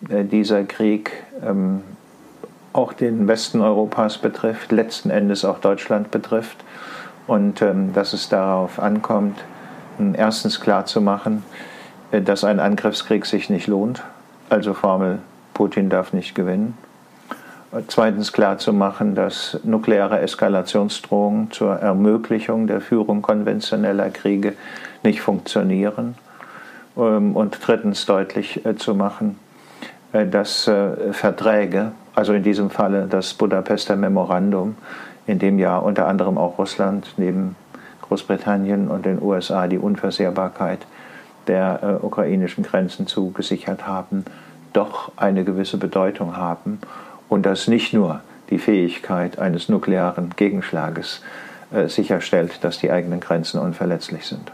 dieser 0.00 0.64
Krieg 0.64 1.12
ähm, 1.44 1.80
auch 2.72 2.92
den 2.92 3.26
Westen 3.26 3.60
Europas 3.60 4.18
betrifft, 4.18 4.70
letzten 4.70 5.08
Endes 5.08 5.44
auch 5.44 5.60
Deutschland 5.60 6.10
betrifft 6.10 6.58
und 7.26 7.64
dass 7.94 8.12
es 8.12 8.28
darauf 8.28 8.78
ankommt, 8.78 9.38
erstens 10.14 10.60
klarzumachen, 10.60 11.42
äh, 12.10 12.20
dass 12.20 12.44
ein 12.44 12.60
Angriffskrieg 12.60 13.26
sich 13.26 13.50
nicht 13.50 13.66
lohnt, 13.66 14.02
also 14.48 14.74
Formel 14.74 15.18
Putin 15.52 15.88
darf 15.88 16.12
nicht 16.12 16.34
gewinnen. 16.34 16.76
Zweitens 17.88 18.32
klarzumachen, 18.32 19.16
dass 19.16 19.58
nukleare 19.64 20.20
Eskalationsdrohungen 20.20 21.50
zur 21.50 21.74
Ermöglichung 21.74 22.68
der 22.68 22.80
Führung 22.80 23.20
konventioneller 23.20 24.10
Kriege 24.10 24.52
nicht 25.02 25.20
funktionieren. 25.20 26.14
Ähm, 26.96 27.34
und 27.34 27.58
drittens 27.60 28.06
deutlich 28.06 28.64
äh, 28.64 28.76
zu 28.76 28.94
machen, 28.94 29.38
äh, 30.12 30.26
dass 30.26 30.70
Verträge, 31.12 31.92
also 32.14 32.32
in 32.32 32.42
diesem 32.42 32.70
Falle 32.70 33.06
das 33.08 33.34
Budapester 33.34 33.96
Memorandum, 33.96 34.76
in 35.26 35.38
dem 35.38 35.58
ja 35.58 35.78
unter 35.78 36.06
anderem 36.06 36.38
auch 36.38 36.58
Russland 36.58 37.14
neben 37.16 37.56
Großbritannien 38.14 38.86
und 38.86 39.06
den 39.06 39.20
USA 39.20 39.66
die 39.66 39.76
Unversehrbarkeit 39.76 40.86
der 41.48 41.98
ukrainischen 42.00 42.62
Grenzen 42.62 43.08
zugesichert 43.08 43.88
haben, 43.88 44.24
doch 44.72 45.10
eine 45.16 45.42
gewisse 45.42 45.78
Bedeutung 45.78 46.36
haben 46.36 46.78
und 47.28 47.44
das 47.44 47.66
nicht 47.66 47.92
nur 47.92 48.20
die 48.50 48.58
Fähigkeit 48.58 49.40
eines 49.40 49.68
nuklearen 49.68 50.30
Gegenschlages 50.36 51.22
äh, 51.72 51.88
sicherstellt, 51.88 52.62
dass 52.62 52.78
die 52.78 52.92
eigenen 52.92 53.18
Grenzen 53.18 53.58
unverletzlich 53.58 54.26
sind. 54.26 54.52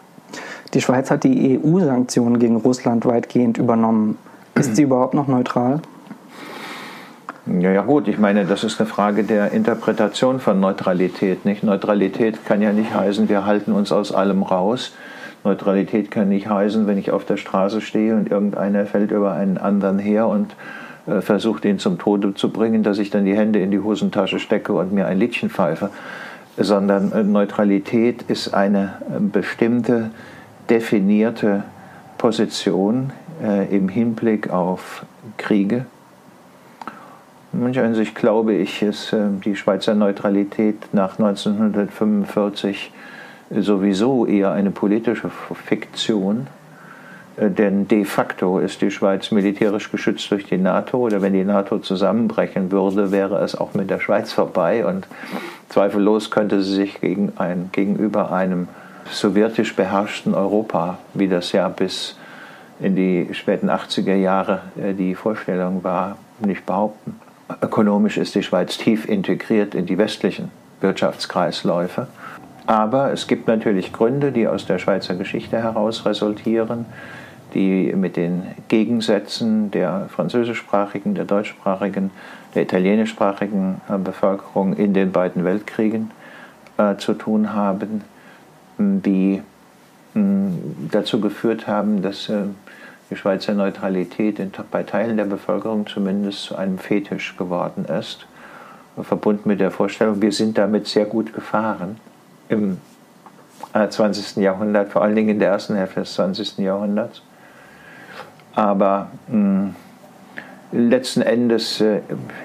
Die 0.73 0.81
Schweiz 0.81 1.11
hat 1.11 1.25
die 1.25 1.61
EU-Sanktionen 1.63 2.39
gegen 2.39 2.57
Russland 2.57 3.05
weitgehend 3.05 3.59
übernommen. 3.59 4.17
Ist 4.55 4.75
sie 4.75 4.85
überhaupt 4.85 5.13
noch 5.13 5.29
neutral? 5.29 5.83
Ja, 7.59 7.83
gut, 7.83 8.07
ich 8.07 8.19
meine, 8.19 8.45
das 8.45 8.63
ist 8.63 8.81
eine 8.81 8.89
Frage 8.89 9.25
der 9.25 9.51
Interpretation 9.51 10.39
von 10.39 10.61
Neutralität. 10.61 11.45
Nicht? 11.45 11.65
Neutralität 11.65 12.47
kann 12.47 12.63
ja 12.63 12.73
nicht 12.73 12.95
heißen, 12.95 13.29
wir 13.29 13.45
halten 13.45 13.73
uns 13.73 13.91
aus 13.91 14.13
allem 14.13 14.45
raus. 14.45 14.93
Neutralität 15.43 16.13
kann 16.13 16.29
nicht 16.29 16.49
heißen, 16.49 16.87
wenn 16.87 16.97
ich 16.97 17.11
auf 17.11 17.25
der 17.25 17.39
Straße 17.39 17.81
stehe 17.81 18.15
und 18.15 18.31
irgendeiner 18.31 18.87
fällt 18.87 19.11
über 19.11 19.33
einen 19.33 19.59
anderen 19.59 19.99
her 19.99 20.29
und 20.29 20.55
äh, 21.07 21.21
versucht, 21.23 21.65
ihn 21.65 21.81
zum 21.81 21.99
Tode 21.99 22.35
zu 22.35 22.51
bringen, 22.51 22.85
dass 22.85 22.99
ich 22.99 23.11
dann 23.11 23.25
die 23.25 23.37
Hände 23.37 23.59
in 23.59 23.73
die 23.73 23.81
Hosentasche 23.81 24.39
stecke 24.39 24.73
und 24.73 24.93
mir 24.93 25.07
ein 25.07 25.19
Liedchen 25.19 25.51
pfeife, 25.51 25.91
sondern 26.57 27.11
äh, 27.11 27.25
Neutralität 27.25 28.23
ist 28.29 28.55
eine 28.55 28.93
äh, 29.09 29.19
bestimmte, 29.19 30.11
definierte 30.69 31.65
Position 32.17 33.13
äh, 33.43 33.75
im 33.75 33.89
Hinblick 33.89 34.51
auf 34.51 35.05
Kriege. 35.37 35.87
In 37.53 37.63
mancher 37.63 37.83
Hinsicht 37.83 38.15
glaube 38.15 38.55
ich, 38.55 38.83
ist 38.83 39.13
äh, 39.13 39.29
die 39.45 39.57
Schweizer 39.57 39.95
Neutralität 39.95 40.77
nach 40.93 41.19
1945 41.19 42.93
sowieso 43.51 44.27
eher 44.27 44.53
eine 44.53 44.71
politische 44.71 45.31
Fiktion 45.31 46.47
äh, 47.37 47.51
denn 47.51 47.89
de 47.89 48.05
facto 48.05 48.59
ist 48.59 48.81
die 48.83 48.91
Schweiz 48.91 49.31
militärisch 49.31 49.91
geschützt 49.91 50.31
durch 50.31 50.47
die 50.47 50.59
NATO. 50.59 50.99
Oder 50.99 51.23
wenn 51.23 51.33
die 51.33 51.45
NATO 51.45 51.79
zusammenbrechen 51.79 52.71
würde, 52.71 53.11
wäre 53.11 53.43
es 53.43 53.55
auch 53.55 53.75
mit 53.75 53.91
der 53.91 54.01
Schweiz 54.01 54.33
vorbei. 54.33 54.87
Und 54.87 55.07
zweifellos 55.69 56.31
könnte 56.31 56.63
sie 56.63 56.75
sich 56.75 57.01
gegen 57.01 57.33
ein, 57.37 57.71
gegenüber 57.73 58.33
einem 58.33 58.69
sowjetisch 59.11 59.75
beherrschten 59.75 60.35
Europa, 60.35 60.99
wie 61.15 61.29
das 61.29 61.53
ja 61.53 61.69
bis 61.69 62.17
in 62.81 62.95
die 62.97 63.29
späten 63.33 63.69
80er 63.69 64.15
Jahre 64.15 64.61
äh, 64.81 64.95
die 64.95 65.15
Vorstellung 65.15 65.83
war, 65.83 66.19
nicht 66.39 66.65
behaupten. 66.65 67.30
Ökonomisch 67.63 68.17
ist 68.17 68.35
die 68.35 68.43
Schweiz 68.43 68.79
tief 68.79 69.09
integriert 69.09 69.75
in 69.75 69.87
die 69.87 69.99
westlichen 69.99 70.51
Wirtschaftskreisläufe. 70.81 72.07
Aber 72.67 73.13
es 73.13 73.27
gibt 73.27 73.49
natürlich 73.49 73.93
Gründe, 73.93 74.33
die 74.33 74.47
aus 74.47 74.67
der 74.67 74.79
Schweizer 74.79 75.15
Geschichte 75.15 75.59
heraus 75.59 76.05
resultieren, 76.07 76.87
die 77.55 77.93
mit 77.95 78.17
den 78.17 78.43
Gegensätzen 78.69 79.71
der 79.71 80.07
französischsprachigen, 80.09 81.15
der 81.15 81.25
deutschsprachigen, 81.25 82.11
der 82.55 82.63
italienischsprachigen 82.63 83.81
äh, 83.89 83.99
Bevölkerung 83.99 84.75
in 84.75 84.95
den 84.95 85.13
beiden 85.13 85.45
Weltkriegen 85.45 86.11
äh, 86.79 86.97
zu 86.97 87.15
tun 87.15 87.53
haben, 87.53 88.03
die 88.79 89.43
mh, 90.15 90.53
dazu 90.91 91.21
geführt 91.21 91.67
haben, 91.67 92.03
dass 92.03 92.29
äh, 92.29 92.45
die 93.11 93.17
Schweizer 93.17 93.55
Neutralität 93.55 94.39
in, 94.39 94.53
bei 94.71 94.85
Teilen 94.85 95.17
der 95.17 95.25
Bevölkerung 95.25 95.87
zumindest 95.87 96.45
zu 96.45 96.57
einem 96.57 96.79
Fetisch 96.79 97.37
geworden 97.37 97.85
ist, 97.85 98.27
verbunden 99.01 99.49
mit 99.49 99.61
der 99.61 99.71
Vorstellung, 99.71 100.23
wir 100.23 100.33
sind 100.33 100.57
damit 100.59 100.87
sehr 100.87 101.07
gut 101.07 101.33
gefahren 101.33 101.99
im 102.49 102.79
20. 103.73 104.37
Jahrhundert, 104.37 104.91
vor 104.91 105.03
allen 105.03 105.15
Dingen 105.15 105.31
in 105.31 105.39
der 105.39 105.51
ersten 105.51 105.77
Hälfte 105.77 106.01
des 106.01 106.15
20. 106.15 106.59
Jahrhunderts. 106.59 107.23
Aber 108.55 109.11
mh, 109.29 109.73
hm, 110.73 110.91
letzten 110.91 111.23
Endes 111.23 111.81
äh, 111.81 112.01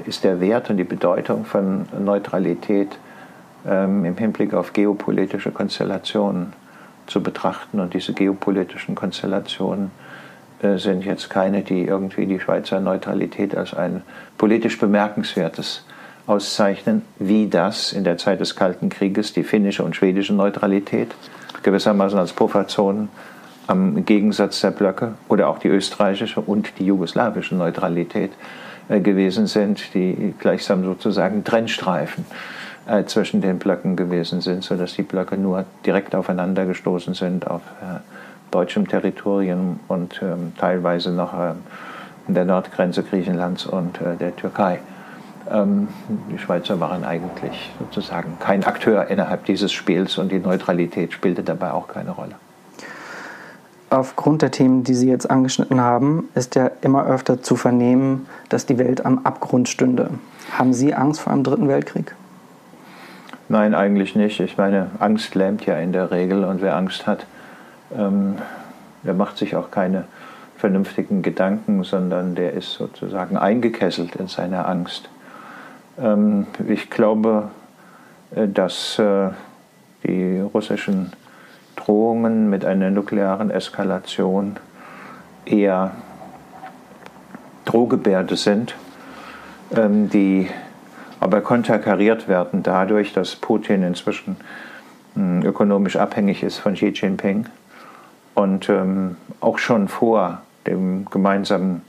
ist 0.05 0.24
der 0.24 0.39
Wert 0.39 0.69
und 0.69 0.77
die 0.77 0.84
Bedeutung 0.84 1.45
von 1.45 1.88
Neutralität 2.00 2.98
ähm, 3.67 4.05
im 4.05 4.15
Hinblick 4.17 4.53
auf 4.53 4.74
geopolitische 4.74 5.51
Konstellationen 5.51 6.53
zu 7.07 7.24
betrachten. 7.24 7.79
Und 7.79 7.95
diese 7.95 8.13
geopolitischen 8.13 8.93
Konstellationen 8.93 9.88
äh, 9.88 10.04
sind 10.62 11.05
jetzt 11.05 11.29
keine, 11.29 11.62
die 11.62 11.83
irgendwie 11.83 12.25
die 12.25 12.39
Schweizer 12.39 12.79
Neutralität 12.79 13.55
als 13.55 13.74
ein 13.74 14.01
politisch 14.38 14.79
bemerkenswertes 14.79 15.85
auszeichnen, 16.27 17.03
wie 17.19 17.47
das 17.47 17.93
in 17.93 18.03
der 18.03 18.17
Zeit 18.17 18.39
des 18.39 18.55
Kalten 18.55 18.89
Krieges 18.89 19.33
die 19.33 19.43
finnische 19.43 19.83
und 19.83 19.95
schwedische 19.95 20.33
Neutralität 20.33 21.13
gewissermaßen 21.63 22.17
als 22.17 22.33
Pufferzonen 22.33 23.09
am 23.67 24.05
Gegensatz 24.05 24.62
der 24.62 24.71
Blöcke 24.71 25.15
oder 25.27 25.50
auch 25.50 25.59
die 25.59 25.67
österreichische 25.67 26.41
und 26.41 26.77
die 26.79 26.85
jugoslawische 26.85 27.55
Neutralität 27.55 28.31
äh, 28.89 29.00
gewesen 29.00 29.47
sind, 29.47 29.93
die 29.93 30.33
gleichsam 30.39 30.83
sozusagen 30.83 31.43
Trennstreifen 31.43 32.25
äh, 32.88 33.05
zwischen 33.05 33.41
den 33.41 33.57
Blöcken 33.57 33.95
gewesen 33.95 34.41
sind, 34.41 34.63
sodass 34.63 34.93
die 34.93 35.03
Blöcke 35.03 35.38
nur 35.38 35.65
direkt 35.85 36.13
aufeinander 36.13 36.65
gestoßen 36.65 37.15
sind 37.15 37.47
auf 37.47 37.62
äh, 37.81 38.00
deutschem 38.51 38.87
Territorium 38.87 39.79
und 39.87 40.21
ähm, 40.21 40.53
teilweise 40.57 41.11
noch 41.11 41.33
an 41.33 41.63
der 42.27 42.45
Nordgrenze 42.45 43.03
Griechenlands 43.03 43.65
und 43.65 43.99
der 44.19 44.35
Türkei. 44.35 44.79
Ähm, 45.51 45.87
die 46.31 46.39
Schweizer 46.39 46.79
waren 46.79 47.03
eigentlich 47.03 47.71
sozusagen 47.79 48.37
kein 48.39 48.63
Akteur 48.63 49.07
innerhalb 49.07 49.45
dieses 49.45 49.71
Spiels 49.71 50.17
und 50.17 50.31
die 50.31 50.39
Neutralität 50.39 51.13
spielte 51.13 51.43
dabei 51.43 51.71
auch 51.71 51.87
keine 51.87 52.11
Rolle. 52.11 52.35
Aufgrund 53.91 54.41
der 54.41 54.51
Themen, 54.51 54.83
die 54.83 54.95
Sie 54.95 55.07
jetzt 55.07 55.29
angeschnitten 55.29 55.79
haben, 55.79 56.29
ist 56.33 56.55
ja 56.55 56.71
immer 56.81 57.05
öfter 57.05 57.41
zu 57.41 57.55
vernehmen, 57.55 58.25
dass 58.49 58.65
die 58.65 58.79
Welt 58.79 59.05
am 59.05 59.19
Abgrund 59.19 59.69
stünde. 59.69 60.09
Haben 60.51 60.73
Sie 60.73 60.93
Angst 60.93 61.21
vor 61.21 61.31
einem 61.31 61.43
dritten 61.43 61.67
Weltkrieg? 61.67 62.15
Nein, 63.47 63.75
eigentlich 63.75 64.15
nicht. 64.15 64.39
Ich 64.39 64.57
meine, 64.57 64.89
Angst 64.97 65.35
lähmt 65.35 65.65
ja 65.67 65.77
in 65.77 65.93
der 65.93 66.09
Regel 66.09 66.43
und 66.43 66.63
wer 66.63 66.75
Angst 66.75 67.05
hat, 67.05 67.27
ähm, 67.97 68.35
der 69.03 69.13
macht 69.13 69.37
sich 69.37 69.55
auch 69.55 69.71
keine 69.71 70.05
vernünftigen 70.57 71.21
Gedanken, 71.21 71.83
sondern 71.83 72.35
der 72.35 72.53
ist 72.53 72.73
sozusagen 72.73 73.37
eingekesselt 73.37 74.15
in 74.15 74.27
seiner 74.27 74.67
Angst. 74.67 75.09
Ähm, 75.99 76.47
ich 76.67 76.89
glaube, 76.89 77.49
äh, 78.35 78.47
dass 78.47 78.99
äh, 78.99 79.29
die 80.03 80.39
russischen 80.39 81.11
Drohungen 81.75 82.49
mit 82.49 82.65
einer 82.65 82.89
nuklearen 82.89 83.51
Eskalation 83.51 84.57
eher 85.45 85.91
Drohgebärde 87.65 88.35
sind, 88.35 88.75
ähm, 89.75 90.09
die 90.09 90.47
aber 91.19 91.41
konterkariert 91.41 92.27
werden 92.27 92.63
dadurch, 92.63 93.13
dass 93.13 93.35
Putin 93.35 93.83
inzwischen 93.83 94.37
hm, 95.15 95.43
ökonomisch 95.43 95.95
abhängig 95.95 96.43
ist 96.43 96.59
von 96.59 96.75
Xi 96.75 96.89
Jinping 96.89 97.47
und 98.35 98.69
ähm, 98.69 99.15
auch 99.41 99.57
schon 99.57 99.87
vor 99.87 100.41
dem 100.67 101.05
gemeinsamen 101.09 101.81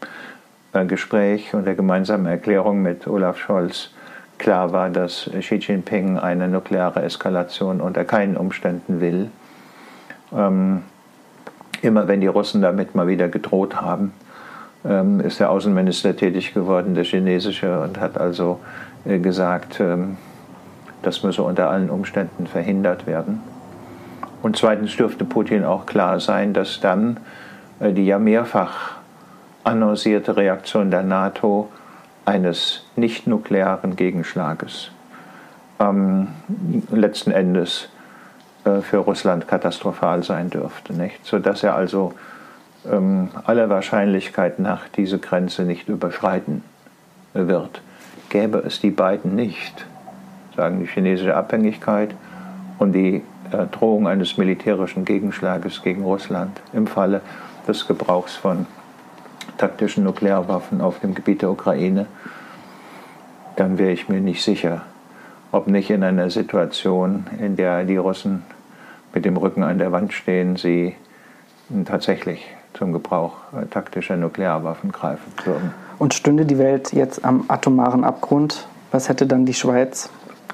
äh, 0.72 0.84
Gespräch 0.86 1.54
und 1.54 1.66
der 1.66 1.74
gemeinsamen 1.74 2.26
Erklärung 2.26 2.82
mit 2.82 3.06
Olaf 3.06 3.38
Scholz 3.38 3.90
klar 4.38 4.72
war, 4.72 4.90
dass 4.90 5.30
Xi 5.38 5.56
Jinping 5.56 6.18
eine 6.18 6.48
nukleare 6.48 7.02
Eskalation 7.02 7.80
unter 7.80 8.04
keinen 8.04 8.36
Umständen 8.36 9.00
will. 9.00 9.30
Ähm, 10.34 10.82
immer 11.82 12.08
wenn 12.08 12.20
die 12.20 12.26
Russen 12.26 12.62
damit 12.62 12.94
mal 12.94 13.08
wieder 13.08 13.28
gedroht 13.28 13.80
haben, 13.80 14.12
ähm, 14.84 15.20
ist 15.20 15.40
der 15.40 15.50
Außenminister 15.50 16.16
tätig 16.16 16.54
geworden, 16.54 16.94
der 16.94 17.04
chinesische, 17.04 17.80
und 17.80 17.98
hat 17.98 18.18
also 18.18 18.60
äh, 19.04 19.18
gesagt, 19.18 19.80
ähm, 19.80 20.16
das 21.02 21.22
müsse 21.22 21.42
unter 21.42 21.70
allen 21.70 21.90
Umständen 21.90 22.46
verhindert 22.46 23.06
werden. 23.06 23.40
Und 24.46 24.56
zweitens 24.56 24.96
dürfte 24.96 25.24
Putin 25.24 25.64
auch 25.64 25.86
klar 25.86 26.20
sein, 26.20 26.52
dass 26.52 26.78
dann 26.78 27.16
äh, 27.80 27.92
die 27.92 28.06
ja 28.06 28.20
mehrfach 28.20 28.92
annoncierte 29.64 30.36
Reaktion 30.36 30.92
der 30.92 31.02
NATO 31.02 31.68
eines 32.24 32.84
nicht-nuklearen 32.94 33.96
Gegenschlages 33.96 34.92
ähm, 35.80 36.28
letzten 36.92 37.32
Endes 37.32 37.88
äh, 38.64 38.82
für 38.82 38.98
Russland 38.98 39.48
katastrophal 39.48 40.22
sein 40.22 40.48
dürfte. 40.48 40.92
Nicht? 40.92 41.26
Sodass 41.26 41.64
er 41.64 41.74
also 41.74 42.14
ähm, 42.88 43.30
aller 43.46 43.68
Wahrscheinlichkeit 43.68 44.60
nach 44.60 44.86
diese 44.86 45.18
Grenze 45.18 45.64
nicht 45.64 45.88
überschreiten 45.88 46.62
wird. 47.34 47.82
Gäbe 48.28 48.62
es 48.64 48.80
die 48.80 48.92
beiden 48.92 49.34
nicht, 49.34 49.86
sagen 50.54 50.78
die 50.78 50.86
chinesische 50.86 51.34
Abhängigkeit 51.34 52.14
und 52.78 52.92
die 52.92 53.24
Drohung 53.70 54.06
eines 54.08 54.36
militärischen 54.36 55.04
Gegenschlages 55.04 55.82
gegen 55.82 56.02
Russland 56.02 56.60
im 56.72 56.86
Falle 56.86 57.20
des 57.66 57.86
Gebrauchs 57.86 58.36
von 58.36 58.66
taktischen 59.58 60.04
Nuklearwaffen 60.04 60.80
auf 60.80 61.00
dem 61.00 61.14
Gebiet 61.14 61.42
der 61.42 61.50
Ukraine, 61.50 62.06
dann 63.56 63.78
wäre 63.78 63.92
ich 63.92 64.08
mir 64.08 64.20
nicht 64.20 64.42
sicher, 64.42 64.82
ob 65.52 65.66
nicht 65.66 65.90
in 65.90 66.02
einer 66.02 66.30
Situation, 66.30 67.26
in 67.40 67.56
der 67.56 67.84
die 67.84 67.96
Russen 67.96 68.42
mit 69.14 69.24
dem 69.24 69.36
Rücken 69.36 69.62
an 69.62 69.78
der 69.78 69.92
Wand 69.92 70.12
stehen, 70.12 70.56
sie 70.56 70.94
tatsächlich 71.86 72.46
zum 72.74 72.92
Gebrauch 72.92 73.32
äh, 73.58 73.66
taktischer 73.66 74.16
Nuklearwaffen 74.16 74.92
greifen 74.92 75.32
würden. 75.44 75.72
Und 75.98 76.12
stünde 76.12 76.44
die 76.44 76.58
Welt 76.58 76.92
jetzt 76.92 77.24
am 77.24 77.44
atomaren 77.48 78.04
Abgrund, 78.04 78.66
was 78.92 79.09
hätte 79.09 79.26
dann 79.26 79.46
die 79.46 79.54
Schweiz 79.54 80.11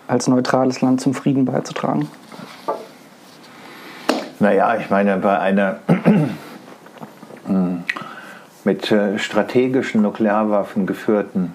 als 0.07 0.29
neutrales 0.29 0.81
Land 0.81 1.01
zum 1.01 1.15
Frieden 1.15 1.45
beizutragen? 1.45 2.09
Naja, 4.43 4.75
ich 4.75 4.91
meine, 4.91 5.19
bei 5.19 5.39
einer 5.39 5.77
mit 8.65 8.91
äh, 8.91 9.17
strategischen 9.17 10.03
Nuklearwaffen 10.03 10.85
geführten 10.85 11.55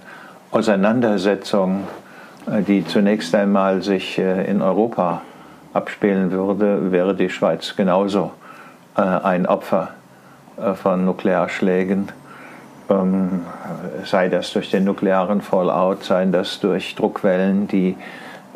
Auseinandersetzung, 0.52 1.86
äh, 2.50 2.62
die 2.62 2.86
zunächst 2.86 3.36
einmal 3.36 3.82
sich 3.82 4.18
äh, 4.18 4.50
in 4.50 4.62
Europa 4.62 5.22
abspielen 5.74 6.32
würde, 6.32 6.94
wäre 6.94 7.14
die 7.14 7.30
Schweiz 7.30 7.76
genauso 7.76 8.32
ein 8.96 9.46
Opfer 9.46 9.90
von 10.82 11.04
Nuklearschlägen. 11.06 12.08
Ähm, 12.90 13.42
sei 14.06 14.30
das 14.30 14.54
durch 14.54 14.72
den 14.72 14.86
nuklearen 14.86 15.42
Fallout, 15.42 16.06
sei 16.06 16.26
das 16.26 16.62
durch 16.62 16.96
Druckwellen, 16.96 17.68
die 17.68 17.98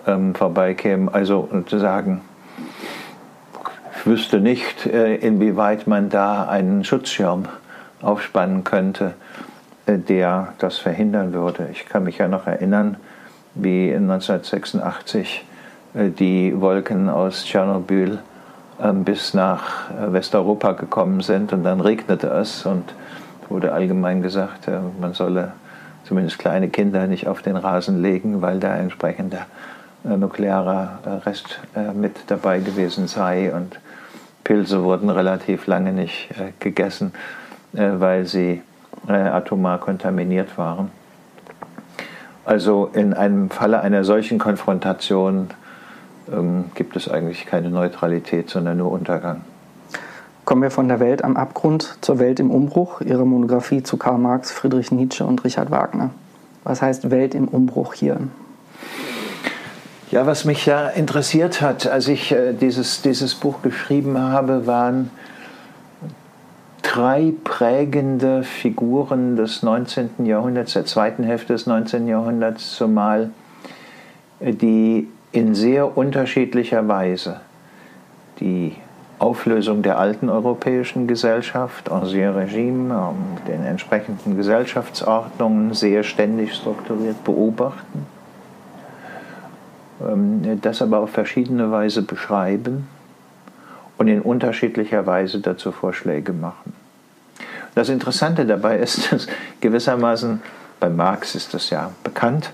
ähm, 0.08 0.34
vorbeikämen. 0.34 1.13
Also 1.13 1.50
sozusagen, 1.52 2.22
ich 2.58 3.01
wüsste 4.06 4.40
nicht, 4.40 4.86
inwieweit 4.86 5.88
man 5.88 6.10
da 6.10 6.48
einen 6.48 6.84
Schutzschirm 6.84 7.48
aufspannen 8.02 8.64
könnte, 8.64 9.14
äh, 9.86 9.98
der 9.98 10.54
das 10.60 10.78
verhindern 10.78 11.34
würde. 11.34 11.70
Ich 11.72 11.88
kann 11.88 12.04
mich 12.04 12.18
ja 12.18 12.28
noch 12.28 12.48
erinnern, 12.48 12.98
wie 13.56 13.94
1986 13.94 15.46
äh, 15.94 16.10
die 16.10 16.60
Wolken 16.60 17.10
aus 17.10 17.46
Tschernobyl 17.46 18.20
ähm, 18.82 19.04
bis 19.04 19.34
nach 19.34 19.90
äh, 19.92 20.14
Westeuropa 20.14 20.74
gekommen 20.74 21.22
sind 21.22 21.54
und 21.54 21.64
dann 21.64 21.82
regnete 21.82 22.28
es 22.28 22.66
und 22.66 22.94
wurde 23.50 23.74
allgemein 23.74 24.22
gesagt, 24.22 24.70
man 25.02 25.14
solle 25.14 25.52
zumindest 26.06 26.40
kleine 26.40 26.70
Kinder 26.70 27.06
nicht 27.06 27.28
auf 27.28 27.42
den 27.42 27.58
Rasen 27.58 28.02
legen, 28.02 28.42
weil 28.42 28.62
da 28.62 28.78
entsprechender 28.78 29.46
nuklearer 30.06 31.00
Rest 31.26 31.60
mit 31.94 32.16
dabei 32.28 32.60
gewesen 32.60 33.08
sei 33.08 33.54
und 33.54 33.78
Pilze 34.44 34.84
wurden 34.84 35.10
relativ 35.10 35.68
lange 35.68 35.94
nicht 35.94 36.30
gegessen. 36.60 37.14
Äh, 37.74 38.00
weil 38.00 38.26
sie 38.26 38.62
äh, 39.08 39.14
atomar 39.14 39.80
kontaminiert 39.80 40.58
waren. 40.58 40.92
Also 42.44 42.90
in 42.94 43.14
einem 43.14 43.50
Falle 43.50 43.80
einer 43.80 44.04
solchen 44.04 44.40
Konfrontation 44.40 45.52
ähm, 46.32 46.66
gibt 46.76 46.98
es 46.98 47.08
eigentlich 47.08 47.46
keine 47.46 47.70
Neutralität, 47.70 48.50
sondern 48.50 48.78
nur 48.78 48.92
Untergang. 48.92 49.42
Kommen 50.44 50.64
wir 50.64 50.72
von 50.72 50.90
der 50.90 51.00
Welt 51.00 51.24
am 51.24 51.38
Abgrund 51.38 51.98
zur 52.02 52.20
Welt 52.20 52.42
im 52.42 52.52
Umbruch, 52.52 53.00
Ihre 53.00 53.26
Monographie 53.26 53.84
zu 53.84 53.96
Karl 53.96 54.18
Marx, 54.18 54.52
Friedrich 54.52 54.92
Nietzsche 54.92 55.24
und 55.24 55.46
Richard 55.46 55.72
Wagner. 55.72 56.10
Was 56.66 56.82
heißt 56.82 57.10
Welt 57.10 57.36
im 57.36 57.48
Umbruch 57.48 57.94
hier? 57.94 58.18
Ja, 60.12 60.28
was 60.28 60.43
mich 60.43 60.65
ja 60.65 60.89
interessiert 60.89 61.62
hat, 61.62 61.88
als 61.88 62.10
ich 62.10 62.34
äh, 62.34 62.52
dieses, 62.52 63.02
dieses 63.02 63.34
Buch 63.34 63.62
geschrieben 63.62 64.17
habe, 64.17 64.67
waren 64.67 65.10
drei 66.82 67.32
prägende 67.45 68.43
Figuren 68.43 69.38
des 69.38 69.63
19. 69.63 70.26
Jahrhunderts, 70.26 70.74
der 70.74 70.86
zweiten 70.86 71.24
Hälfte 71.24 71.54
des 71.54 71.65
19. 71.65 72.10
Jahrhunderts 72.10 72.76
zumal, 72.76 73.30
die 74.41 75.08
in 75.32 75.56
sehr 75.56 75.97
unterschiedlicher 75.97 76.89
Weise 76.89 77.39
die 78.41 78.76
Auflösung 79.17 79.82
der 79.82 79.97
alten 79.97 80.28
europäischen 80.28 81.08
Gesellschaft, 81.08 81.89
Ancien 81.89 82.34
Regime, 82.34 82.93
ähm, 82.93 83.45
den 83.47 83.63
entsprechenden 83.63 84.36
Gesellschaftsordnungen 84.36 85.74
sehr 85.74 86.04
ständig 86.04 86.54
strukturiert 86.54 87.24
beobachten, 87.24 88.08
das 90.62 90.82
aber 90.82 91.00
auf 91.00 91.12
verschiedene 91.12 91.72
Weise 91.72 92.02
beschreiben 92.02 92.88
und 93.98 94.08
in 94.08 94.22
unterschiedlicher 94.22 95.06
Weise 95.06 95.40
dazu 95.40 95.72
Vorschläge 95.72 96.34
machen. 96.34 96.74
Das 97.76 97.90
Interessante 97.90 98.46
dabei 98.46 98.78
ist, 98.80 99.12
dass 99.12 99.28
gewissermaßen, 99.60 100.42
bei 100.80 100.90
Marx 100.90 101.36
ist 101.36 101.54
das 101.54 101.70
ja 101.70 101.92
bekannt, 102.04 102.52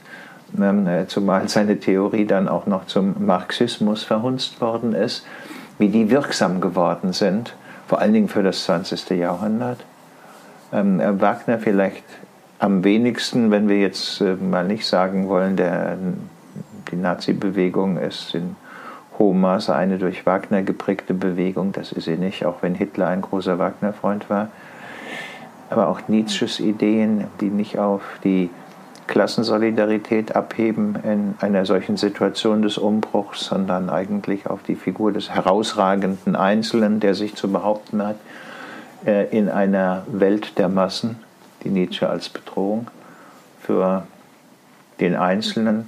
ähm, 0.61 0.87
äh, 0.87 1.07
zumal 1.07 1.47
seine 1.49 1.79
Theorie 1.79 2.25
dann 2.25 2.47
auch 2.47 2.67
noch 2.67 2.85
zum 2.87 3.25
Marxismus 3.25 4.03
verhunzt 4.03 4.61
worden 4.61 4.93
ist, 4.93 5.25
wie 5.77 5.89
die 5.89 6.09
wirksam 6.09 6.61
geworden 6.61 7.13
sind, 7.13 7.53
vor 7.87 7.99
allen 7.99 8.13
Dingen 8.13 8.29
für 8.29 8.43
das 8.43 8.63
20. 8.65 9.09
Jahrhundert. 9.11 9.79
Ähm, 10.73 10.99
äh, 10.99 11.19
Wagner 11.21 11.59
vielleicht 11.59 12.03
am 12.59 12.83
wenigsten, 12.83 13.51
wenn 13.51 13.69
wir 13.69 13.79
jetzt 13.79 14.21
äh, 14.21 14.35
mal 14.35 14.65
nicht 14.65 14.85
sagen 14.85 15.27
wollen, 15.27 15.55
der, 15.55 15.97
die 16.91 16.95
Nazi-Bewegung 16.95 17.97
ist 17.97 18.33
in 18.33 18.55
hohem 19.19 19.41
Maße 19.41 19.75
eine 19.75 19.97
durch 19.97 20.25
Wagner 20.25 20.61
geprägte 20.61 21.13
Bewegung, 21.13 21.71
das 21.71 21.91
ist 21.91 22.05
sie 22.05 22.17
nicht, 22.17 22.45
auch 22.45 22.61
wenn 22.61 22.75
Hitler 22.75 23.07
ein 23.07 23.21
großer 23.21 23.57
Wagner-Freund 23.57 24.29
war 24.29 24.49
aber 25.69 25.87
auch 25.87 26.07
Nietzsches 26.07 26.59
Ideen, 26.59 27.25
die 27.41 27.49
nicht 27.49 27.77
auf 27.77 28.01
die 28.23 28.49
Klassensolidarität 29.07 30.35
abheben 30.35 30.95
in 31.03 31.35
einer 31.39 31.65
solchen 31.65 31.95
Situation 31.95 32.61
des 32.61 32.77
Umbruchs, 32.77 33.45
sondern 33.45 33.89
eigentlich 33.89 34.47
auf 34.47 34.63
die 34.63 34.75
Figur 34.75 35.13
des 35.13 35.29
herausragenden 35.29 36.35
Einzelnen, 36.35 36.99
der 36.99 37.15
sich 37.15 37.35
zu 37.35 37.51
behaupten 37.51 38.05
hat. 38.05 38.17
äh, 39.05 39.27
in 39.37 39.47
einer 39.47 40.05
Welt 40.07 40.57
der 40.57 40.69
Massen, 40.69 41.17
die 41.63 41.69
Nietzsche 41.69 42.09
als 42.09 42.29
Bedrohung 42.29 42.87
für 43.61 44.07
den 44.99 45.15
Einzelnen, 45.15 45.87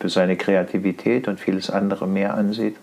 für 0.00 0.08
seine 0.08 0.36
Kreativität 0.36 1.28
und 1.28 1.40
vieles 1.40 1.70
andere 1.70 2.06
mehr 2.06 2.34
ansieht. 2.34 2.76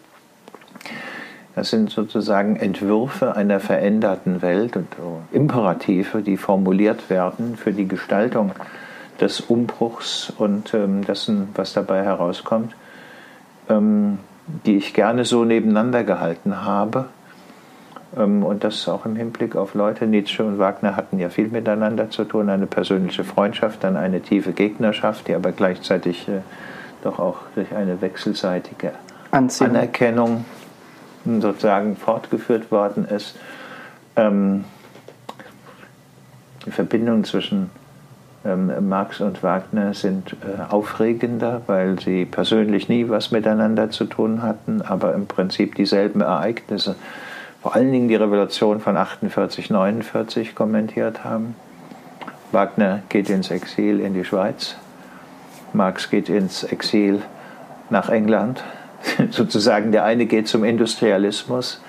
Das 1.56 1.69
sind 1.69 1.89
sozusagen 1.89 2.56
Entwürfe 2.56 3.36
einer 3.36 3.60
veränderten 3.60 4.41
Welt 4.41 4.78
und 4.78 4.88
Imperative, 5.34 6.21
die 6.21 6.38
formuliert 6.38 7.10
werden 7.10 7.58
für 7.58 7.74
die 7.74 7.88
Gestaltung 7.88 8.54
des 9.19 9.41
Umbruchs 9.41 10.34
und 10.36 10.74
ähm, 10.74 11.06
dessen, 11.06 11.50
was 11.54 11.74
dabei 11.74 12.04
herauskommt, 12.04 12.74
ähm, 13.69 14.17
die 14.65 14.78
ich 14.78 14.93
gerne 14.93 15.26
so 15.26 15.45
nebeneinander 15.45 16.04
gehalten 16.04 16.65
habe. 16.65 17.06
Ähm, 18.17 18.43
und 18.43 18.63
das 18.63 18.88
auch 18.88 19.06
im 19.06 19.15
Hinblick 19.15 19.56
auf 19.56 19.76
Leute. 19.76 20.08
Nietzsche 20.08 20.43
und 20.43 20.58
Wagner 20.58 20.95
hatten 20.95 21.19
ja 21.19 21.30
viel 21.30 21.50
miteinander 21.50 22.10
zu 22.10 22.24
tun, 22.24 22.50
eine 22.50 22.65
persönliche 22.65 23.24
Freundschaft, 23.24 23.84
dann 23.84 23.95
eine 23.95 24.21
tiefe 24.21 24.54
Gegnerschaft, 24.54 25.28
die 25.28 25.36
aber 25.36 25.52
gleichzeitig 25.52 26.28
äh, 26.28 26.41
doch 27.02 27.20
auch 27.20 27.38
durch 27.56 27.74
eine 27.74 28.02
wechselseitige 28.02 28.94
Anziehung. 29.32 29.72
Anerkennung 29.72 30.46
sozusagen 31.26 31.96
fortgeführt 31.96 32.72
worden 32.72 33.06
ist. 33.06 33.38
Ähm, 34.16 34.66
die 36.66 36.72
Verbindungen 36.72 37.24
zwischen 37.24 37.70
ähm, 38.44 38.90
Marx 38.90 39.22
und 39.22 39.44
Wagner 39.44 39.94
sind 39.94 40.36
äh, 40.42 40.72
aufregender, 40.72 41.62
weil 41.68 42.00
sie 42.00 42.26
persönlich 42.26 42.90
nie 42.90 43.08
was 43.10 43.32
miteinander 43.32 43.92
zu 43.92 44.06
tun 44.06 44.42
hatten, 44.42 44.82
aber 44.82 45.14
im 45.14 45.28
Prinzip 45.28 45.76
dieselben 45.76 46.22
Ereignisse, 46.22 46.96
vor 47.62 47.76
allen 47.76 47.92
Dingen 47.92 48.08
die 48.08 48.16
Revolution 48.16 48.80
von 48.80 48.98
48, 48.98 49.70
49 49.70 50.56
kommentiert 50.56 51.24
haben. 51.24 51.56
Wagner 52.52 53.04
geht 53.10 53.30
ins 53.30 53.52
Exil 53.52 54.00
in 54.00 54.14
die 54.16 54.26
Schweiz, 54.26 54.76
Marx 55.74 56.10
geht 56.10 56.30
ins 56.30 56.64
Exil 56.64 57.22
nach 57.90 58.10
England 58.10 58.64
sozusagen 59.32 59.92
der 59.92 60.04
eine 60.04 60.26
geht 60.26 60.48
zum 60.48 60.64
Industrialismus, 60.64 61.82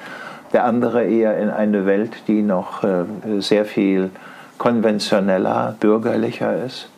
der 0.52 0.64
andere 0.64 1.04
eher 1.04 1.38
in 1.38 1.50
eine 1.50 1.86
Welt, 1.86 2.12
die 2.26 2.42
noch 2.42 2.84
äh, 2.84 3.04
sehr 3.38 3.64
viel 3.64 4.10
konventioneller, 4.58 5.76
bürgerlicher 5.80 6.64
ist. 6.64 6.88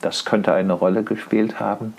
Das 0.00 0.24
könnte 0.24 0.52
eine 0.52 0.72
Rolle 0.72 1.02
gespielt 1.02 1.60
haben. 1.60 1.94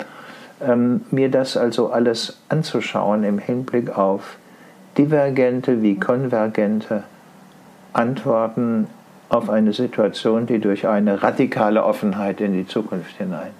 Ähm, 0.62 1.02
mir 1.12 1.30
das 1.30 1.58
also 1.58 1.91
alles 1.91 2.39
anzuschauen 2.50 3.24
im 3.24 3.39
Hinblick 3.39 3.98
auf 3.98 4.38
divergente 4.98 5.82
wie 5.82 6.00
konvergente 6.00 7.04
Antworten 7.93 8.88
auf 9.30 9.50
eine 9.50 9.74
Situation, 9.74 10.46
die 10.46 10.60
durch 10.60 10.88
eine 10.88 11.24
radikale 11.24 11.84
Offenheit 11.84 12.39
in 12.39 12.54
die 12.54 12.67
Zukunft 12.67 13.17
hinein 13.17 13.52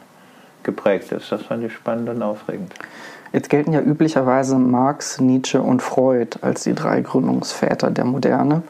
geprägt 0.64 1.12
ist. 1.12 1.32
Das 1.32 1.44
fand 1.44 1.64
ich 1.64 1.74
spannend 1.74 2.10
und 2.10 2.22
aufregend. 2.22 2.74
Jetzt 3.34 3.50
gelten 3.50 3.74
ja 3.74 3.82
üblicherweise 3.82 4.58
Marx, 4.58 5.20
Nietzsche 5.20 5.60
und 5.60 5.82
Freud 5.82 6.38
als 6.42 6.64
die 6.64 6.76
drei 6.76 7.02
Gründungsväter 7.02 7.90
der 7.90 8.06
Moderne. 8.06 8.62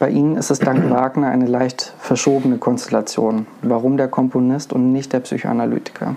Bei 0.00 0.10
Ihnen 0.10 0.36
ist 0.36 0.50
es 0.50 0.58
dank 0.58 0.90
Wagner 0.90 1.28
eine 1.28 1.46
leicht 1.46 1.94
verschobene 2.00 2.58
Konstellation. 2.58 3.46
Warum 3.62 3.96
der 3.96 4.08
Komponist 4.08 4.72
und 4.72 4.92
nicht 4.92 5.12
der 5.12 5.20
Psychoanalytiker? 5.20 6.16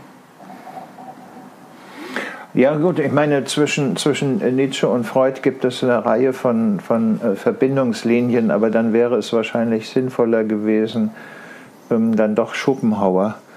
Ja 2.56 2.76
gut, 2.76 2.98
ich 2.98 3.12
meine, 3.12 3.46
zwischen, 3.46 3.96
zwischen 3.96 4.40
Nietzsche 4.56 4.90
und 4.90 5.04
Freud 5.04 5.42
gibt 5.44 5.64
es 5.64 5.84
eine 5.84 6.04
Reihe 6.04 6.34
von, 6.34 6.80
von 6.80 7.22
äh, 7.22 7.36
Verbindungslinien, 7.36 8.50
aber 8.50 8.72
dann 8.72 8.92
wäre 8.92 9.18
es 9.18 9.32
wahrscheinlich 9.32 9.88
sinnvoller 9.88 10.44
gewesen, 10.44 11.12
ähm, 11.92 12.16
dann 12.16 12.34
doch 12.34 12.56
Schopenhauer 12.56 13.36
äh, 13.38 13.49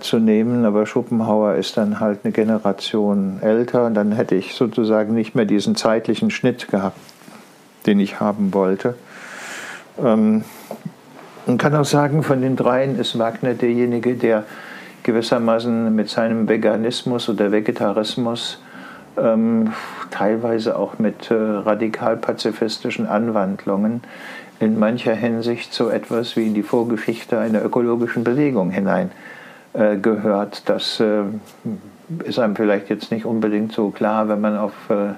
zu 0.00 0.18
nehmen, 0.18 0.64
aber 0.66 0.84
Schopenhauer 0.84 1.54
ist 1.54 1.76
dann 1.78 1.98
halt 1.98 2.20
eine 2.24 2.32
Generation 2.32 3.38
älter 3.40 3.86
und 3.86 3.94
dann 3.94 4.12
hätte 4.12 4.34
ich 4.34 4.54
sozusagen 4.54 5.14
nicht 5.14 5.34
mehr 5.34 5.46
diesen 5.46 5.76
zeitlichen 5.76 6.30
Schnitt 6.30 6.68
gehabt, 6.68 6.98
den 7.86 7.98
ich 7.98 8.20
haben 8.20 8.52
wollte. 8.52 8.96
Ähm, 9.98 10.44
man 11.46 11.58
kann 11.58 11.74
auch 11.74 11.84
sagen, 11.84 12.22
von 12.22 12.40
den 12.40 12.56
dreien 12.56 12.98
ist 12.98 13.18
Wagner 13.18 13.54
derjenige, 13.54 14.14
der 14.14 14.44
gewissermaßen 15.02 15.94
mit 15.94 16.08
seinem 16.08 16.48
Veganismus 16.48 17.28
oder 17.28 17.50
Vegetarismus 17.50 18.62
ähm, 19.16 19.72
teilweise 20.10 20.76
auch 20.76 20.98
mit 20.98 21.30
äh, 21.30 21.34
radikal-pazifistischen 21.34 23.06
Anwandlungen 23.06 24.02
in 24.60 24.78
mancher 24.78 25.14
Hinsicht 25.14 25.74
so 25.74 25.88
etwas 25.88 26.36
wie 26.36 26.46
in 26.46 26.54
die 26.54 26.62
Vorgeschichte 26.62 27.38
einer 27.38 27.64
ökologischen 27.64 28.22
Bewegung 28.22 28.70
hinein 28.70 29.10
äh, 29.74 29.96
gehört. 29.96 30.68
Das 30.68 31.00
äh, 31.00 31.22
ist 32.24 32.38
einem 32.38 32.56
vielleicht 32.56 32.90
jetzt 32.90 33.10
nicht 33.10 33.24
unbedingt 33.24 33.72
so 33.72 33.90
klar, 33.90 34.28
wenn 34.28 34.40
man 34.40 34.58
auf 34.58 34.72
äh, 34.90 35.14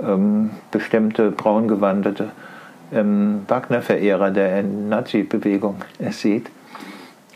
ähm, 0.00 0.50
bestimmte 0.70 1.30
braungewandete 1.30 2.30
ähm, 2.92 3.42
Wagner-Verehrer 3.48 4.30
der 4.30 4.62
Nazi-Bewegung 4.62 5.76
sieht. 6.10 6.50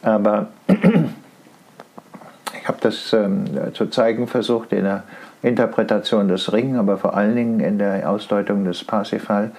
Aber 0.02 0.48
ich 0.68 2.68
habe 2.68 2.78
das 2.80 3.12
ähm, 3.12 3.44
zu 3.74 3.86
zeigen 3.86 4.28
versucht 4.28 4.72
in 4.72 4.84
der 4.84 5.02
Interpretation 5.42 6.28
des 6.28 6.52
Ring, 6.52 6.76
aber 6.76 6.96
vor 6.96 7.16
allen 7.16 7.34
Dingen 7.34 7.60
in 7.60 7.78
der 7.78 8.08
Ausdeutung 8.08 8.64
des 8.64 8.84
Parsifal, 8.84 9.50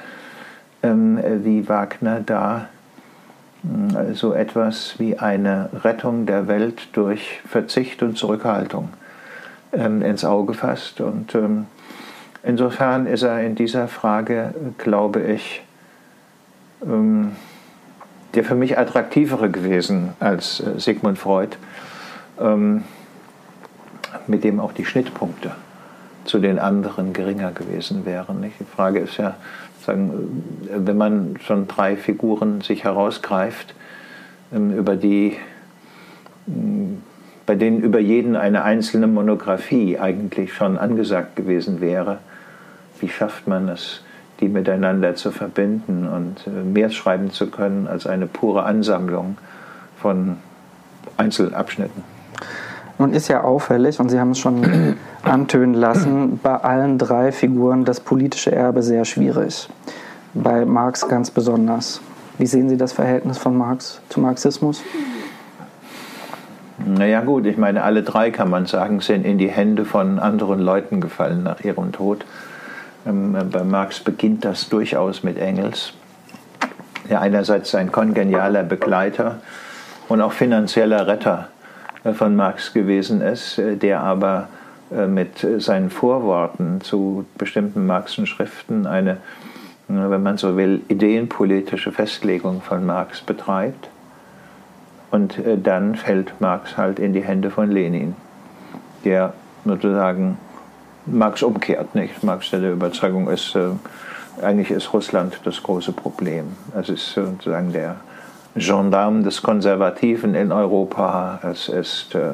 ähm, 0.84 1.20
wie 1.44 1.68
Wagner 1.68 2.22
da 2.26 2.70
so 4.14 4.34
etwas 4.34 4.96
wie 5.00 5.18
eine 5.18 5.70
Rettung 5.84 6.26
der 6.26 6.48
Welt 6.48 6.90
durch 6.94 7.42
Verzicht 7.48 8.04
und 8.04 8.18
Zurückhaltung 8.18 8.90
ähm, 9.74 10.02
ins 10.02 10.24
Auge 10.24 10.54
fasst. 10.54 11.02
Und 11.02 11.36
ähm, 11.36 11.66
insofern 12.44 13.08
ist 13.08 13.24
er 13.24 13.42
in 13.42 13.56
dieser 13.56 13.88
Frage, 13.88 14.54
glaube 14.78 15.22
ich, 15.22 15.64
ähm, 16.86 17.34
der 18.36 18.44
für 18.44 18.56
mich 18.56 18.78
attraktivere 18.78 19.50
gewesen 19.50 20.14
als 20.20 20.60
äh, 20.60 20.80
Sigmund 20.80 21.18
Freud, 21.18 21.58
mit 24.28 24.44
dem 24.44 24.60
auch 24.60 24.74
die 24.74 24.86
Schnittpunkte 24.86 25.54
zu 26.24 26.38
den 26.38 26.60
anderen 26.60 27.12
geringer 27.12 27.52
gewesen 27.52 28.06
wären. 28.06 28.44
Die 28.44 28.64
Frage 28.64 29.00
ist 29.00 29.18
ja, 29.18 29.38
sagen, 29.88 30.44
wenn 30.70 30.98
man 30.98 31.38
schon 31.44 31.68
drei 31.68 31.96
Figuren 31.96 32.62
sich 32.62 32.84
herausgreift, 32.84 33.74
ähm, 34.54 34.78
über 34.78 34.96
die, 34.96 35.38
mm, 36.46 36.96
bei 37.46 37.56
denen 37.56 37.82
über 37.82 38.00
jeden 38.00 38.36
eine 38.36 38.64
einzelne 38.64 39.08
Monographie 39.08 39.98
eigentlich 39.98 40.54
schon 40.54 40.78
angesagt 40.78 41.36
gewesen 41.36 41.82
wäre, 41.82 42.20
wie 43.00 43.10
schafft 43.10 43.48
man 43.48 43.70
es, 43.70 44.04
die 44.40 44.50
miteinander 44.50 45.16
zu 45.16 45.32
verbinden 45.32 46.08
und 46.08 46.46
äh, 46.46 46.64
mehr 46.64 46.90
schreiben 46.90 47.32
zu 47.32 47.48
können 47.48 47.88
als 47.88 48.06
eine 48.06 48.28
pure 48.28 48.64
Ansammlung 48.64 49.38
von 50.00 50.38
Einzelabschnitten? 51.16 52.17
Nun 53.00 53.14
ist 53.14 53.28
ja 53.28 53.44
auffällig, 53.44 54.00
und 54.00 54.10
Sie 54.10 54.20
haben 54.20 54.32
es 54.32 54.40
schon 54.40 54.98
antönen 55.24 55.76
lassen, 55.76 56.40
bei 56.42 56.56
allen 56.56 56.98
drei 56.98 57.32
Figuren 57.32 57.86
das 57.86 58.00
politische 58.00 58.52
Erbe 58.52 58.82
sehr 58.82 59.06
schwierig. 59.06 59.70
Bei 60.34 60.66
Marx 60.66 61.08
ganz 61.08 61.32
besonders. 61.32 62.02
Wie 62.38 62.46
sehen 62.46 62.70
Sie 62.70 62.78
das 62.78 62.94
Verhältnis 62.94 63.38
von 63.38 63.58
Marx 63.58 64.02
zu 64.10 64.20
Marxismus? 64.20 64.84
Naja 66.86 67.22
gut, 67.22 67.46
ich 67.46 67.58
meine, 67.58 67.84
alle 67.84 68.04
drei 68.04 68.30
kann 68.30 68.50
man 68.50 68.68
sagen, 68.68 69.00
sind 69.02 69.26
in 69.26 69.38
die 69.38 69.50
Hände 69.50 69.84
von 69.84 70.20
anderen 70.20 70.60
Leuten 70.60 71.02
gefallen 71.02 71.44
nach 71.44 71.62
ihrem 71.62 71.92
Tod. 71.92 72.26
Ähm, 73.06 73.36
bei 73.52 73.64
Marx 73.64 74.00
beginnt 74.00 74.46
das 74.46 74.70
durchaus 74.70 75.24
mit 75.24 75.38
Engels, 75.38 75.94
der 77.10 77.22
einerseits 77.22 77.74
ein 77.74 77.92
kongenialer 77.92 78.64
Begleiter 78.64 79.40
und 80.08 80.22
auch 80.22 80.34
finanzieller 80.34 81.08
Retter 81.08 81.50
von 82.14 82.36
Marx 82.36 82.74
gewesen 82.74 83.22
ist, 83.22 83.58
äh, 83.58 83.76
der 83.76 84.02
aber 84.02 84.50
äh, 84.92 85.08
mit 85.08 85.46
seinen 85.60 85.90
Vorworten 85.90 86.82
zu 86.82 87.26
bestimmten 87.38 87.86
Marxischen 87.86 88.28
Schriften 88.28 88.86
eine, 88.86 89.18
wenn 89.88 90.24
man 90.24 90.38
so 90.38 90.58
will, 90.58 90.82
ideenpolitische 90.88 91.92
Festlegung 91.92 92.62
von 92.62 92.86
Marx 92.86 93.22
betreibt. 93.22 93.90
Und 95.10 95.40
dann 95.64 95.96
fällt 95.96 96.42
Marx 96.42 96.76
halt 96.76 97.00
in 97.00 97.14
die 97.14 97.24
Hände 97.24 97.50
von 97.50 97.72
Lenin, 97.72 98.14
der 99.06 99.32
sozusagen 99.64 100.38
Marx 101.06 101.42
umkehrt. 101.44 101.96
Nicht? 101.96 102.22
Marx 102.26 102.50
der 102.50 102.74
Überzeugung 102.74 103.30
ist, 103.30 103.58
eigentlich 104.42 104.70
ist 104.70 104.92
Russland 104.92 105.40
das 105.46 105.64
große 105.64 105.94
Problem. 105.94 106.58
Es 106.78 106.90
ist 106.90 107.14
sozusagen 107.14 107.72
der 107.72 107.96
Gendarme 108.58 109.24
des 109.24 109.42
Konservativen 109.42 110.36
in 110.36 110.52
Europa. 110.52 111.40
Es 111.44 111.70
ist 111.70 112.16
äh, 112.16 112.34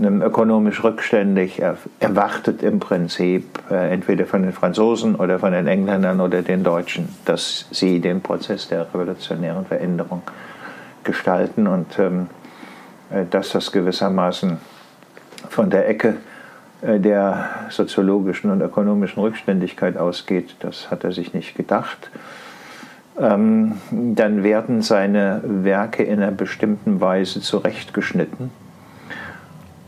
ökonomisch 0.00 0.84
rückständig. 0.84 1.60
Er 1.60 1.76
erwartet 2.00 2.62
im 2.62 2.78
Prinzip 2.78 3.44
äh, 3.70 3.92
entweder 3.92 4.26
von 4.26 4.42
den 4.42 4.52
Franzosen 4.52 5.14
oder 5.16 5.38
von 5.38 5.52
den 5.52 5.66
Engländern 5.66 6.20
oder 6.20 6.42
den 6.42 6.62
Deutschen, 6.62 7.08
dass 7.24 7.66
sie 7.70 8.00
den 8.00 8.20
Prozess 8.20 8.68
der 8.68 8.86
revolutionären 8.94 9.66
Veränderung 9.66 10.22
gestalten 11.04 11.66
und 11.66 11.98
ähm, 11.98 12.28
äh, 13.10 13.24
dass 13.28 13.50
das 13.50 13.72
gewissermaßen 13.72 14.58
von 15.48 15.70
der 15.70 15.88
Ecke 15.88 16.16
äh, 16.82 17.00
der 17.00 17.48
soziologischen 17.70 18.50
und 18.50 18.60
ökonomischen 18.60 19.20
Rückständigkeit 19.22 19.96
ausgeht, 19.96 20.56
das 20.60 20.90
hat 20.90 21.04
er 21.04 21.12
sich 21.12 21.34
nicht 21.34 21.56
gedacht. 21.56 22.10
Ähm, 23.20 23.74
dann 23.90 24.44
werden 24.44 24.82
seine 24.82 25.40
Werke 25.44 26.02
in 26.04 26.22
einer 26.22 26.30
bestimmten 26.30 27.00
Weise 27.00 27.40
zurechtgeschnitten. 27.40 28.50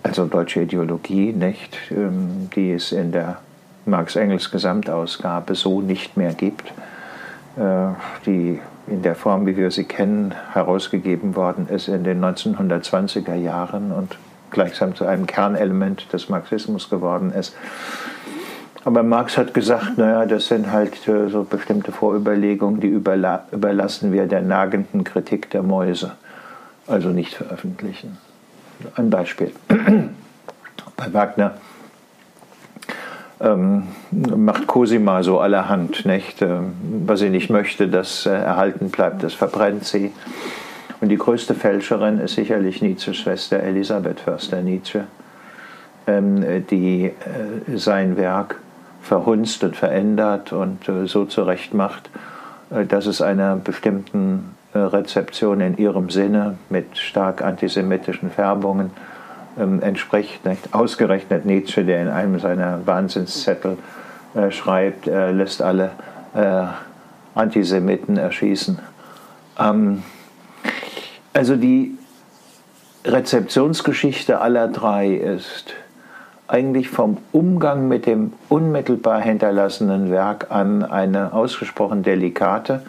Also 0.02 0.26
deutsche 0.26 0.62
Ideologie, 0.62 1.32
nicht, 1.32 1.78
ähm, 1.90 2.48
die 2.54 2.72
es 2.72 2.92
in 2.92 3.12
der 3.12 3.38
Marx-Engels 3.86 4.50
Gesamtausgabe 4.50 5.54
so 5.54 5.80
nicht 5.80 6.16
mehr 6.16 6.32
gibt, 6.32 6.72
äh, 7.56 7.88
die 8.26 8.60
in 8.86 9.02
der 9.02 9.14
Form, 9.14 9.46
wie 9.46 9.56
wir 9.56 9.70
sie 9.70 9.84
kennen, 9.84 10.34
herausgegeben 10.52 11.36
worden 11.36 11.68
ist 11.68 11.88
in 11.88 12.02
den 12.02 12.20
1920er 12.20 13.34
Jahren 13.34 13.92
und 13.92 14.16
gleichsam 14.50 14.96
zu 14.96 15.06
einem 15.06 15.26
Kernelement 15.26 16.12
des 16.12 16.28
Marxismus 16.28 16.90
geworden 16.90 17.32
ist. 17.32 17.54
Aber 18.84 19.02
Marx 19.02 19.36
hat 19.36 19.52
gesagt, 19.52 19.98
naja, 19.98 20.24
das 20.24 20.46
sind 20.46 20.72
halt 20.72 21.06
äh, 21.06 21.28
so 21.28 21.44
bestimmte 21.44 21.92
Vorüberlegungen, 21.92 22.80
die 22.80 22.88
überla 22.88 23.44
überlassen 23.52 24.12
wir 24.12 24.26
der 24.26 24.40
nagenden 24.40 25.04
Kritik 25.04 25.50
der 25.50 25.62
Mäuse, 25.62 26.12
also 26.86 27.10
nicht 27.10 27.34
veröffentlichen. 27.34 28.16
Ein 28.96 29.10
Beispiel. 29.10 29.52
Bei 30.96 31.12
Wagner 31.12 31.54
ähm, 33.40 33.84
macht 34.10 34.66
Cosima 34.66 35.22
so 35.22 35.40
allerhand, 35.40 36.06
nicht? 36.06 36.40
Ähm, 36.40 36.72
was 37.06 37.20
sie 37.20 37.30
nicht 37.30 37.50
möchte, 37.50 37.88
das 37.88 38.26
äh, 38.26 38.30
erhalten 38.30 38.90
bleibt, 38.90 39.22
das 39.22 39.34
verbrennt 39.34 39.84
sie. 39.84 40.12
Und 41.00 41.08
die 41.08 41.16
größte 41.16 41.54
Fälscherin 41.54 42.18
ist 42.18 42.34
sicherlich 42.34 42.82
Nietzsches 42.82 43.16
Schwester 43.16 43.60
Elisabeth 43.60 44.20
Förster-Nietzsche, 44.20 45.04
ähm, 46.06 46.66
die 46.66 47.06
äh, 47.06 47.76
sein 47.76 48.16
Werk 48.16 48.56
verhunzt 49.02 49.64
und 49.64 49.76
verändert 49.76 50.52
und 50.52 50.88
äh, 50.88 51.06
so 51.06 51.24
zurechtmacht, 51.24 52.10
äh, 52.70 52.84
dass 52.84 53.06
es 53.06 53.22
einer 53.22 53.56
bestimmten 53.56 54.54
äh, 54.72 54.78
Rezeption 54.78 55.60
in 55.60 55.76
ihrem 55.78 56.10
Sinne 56.10 56.58
mit 56.68 56.98
stark 56.98 57.42
antisemitischen 57.42 58.30
Färbungen 58.30 58.90
ähm, 59.58 59.82
entspricht. 59.82 60.40
Ausgerechnet 60.72 61.44
Nietzsche, 61.44 61.84
der 61.84 62.02
in 62.02 62.08
einem 62.08 62.38
seiner 62.38 62.86
Wahnsinnszettel 62.86 63.78
schreibt, 64.50 65.08
er 65.08 65.32
lässt 65.32 65.60
alle 65.60 65.90
Antisemiten 67.34 68.16
erschießen. 68.16 68.78
Ähm, 69.58 70.02
also 71.32 71.56
die 71.56 71.96
Rezeptionsgeschichte 73.04 74.40
aller 74.40 74.68
drei 74.68 75.14
ist 75.14 75.74
eigentlich 76.50 76.88
vom 76.88 77.18
Umgang 77.30 77.86
mit 77.86 78.06
dem 78.06 78.32
unmittelbar 78.48 79.20
hinterlassenen 79.20 80.10
Werk 80.10 80.46
an 80.50 80.82
eine 80.82 81.32
ausgesprochen 81.32 82.02
delikate 82.02 82.82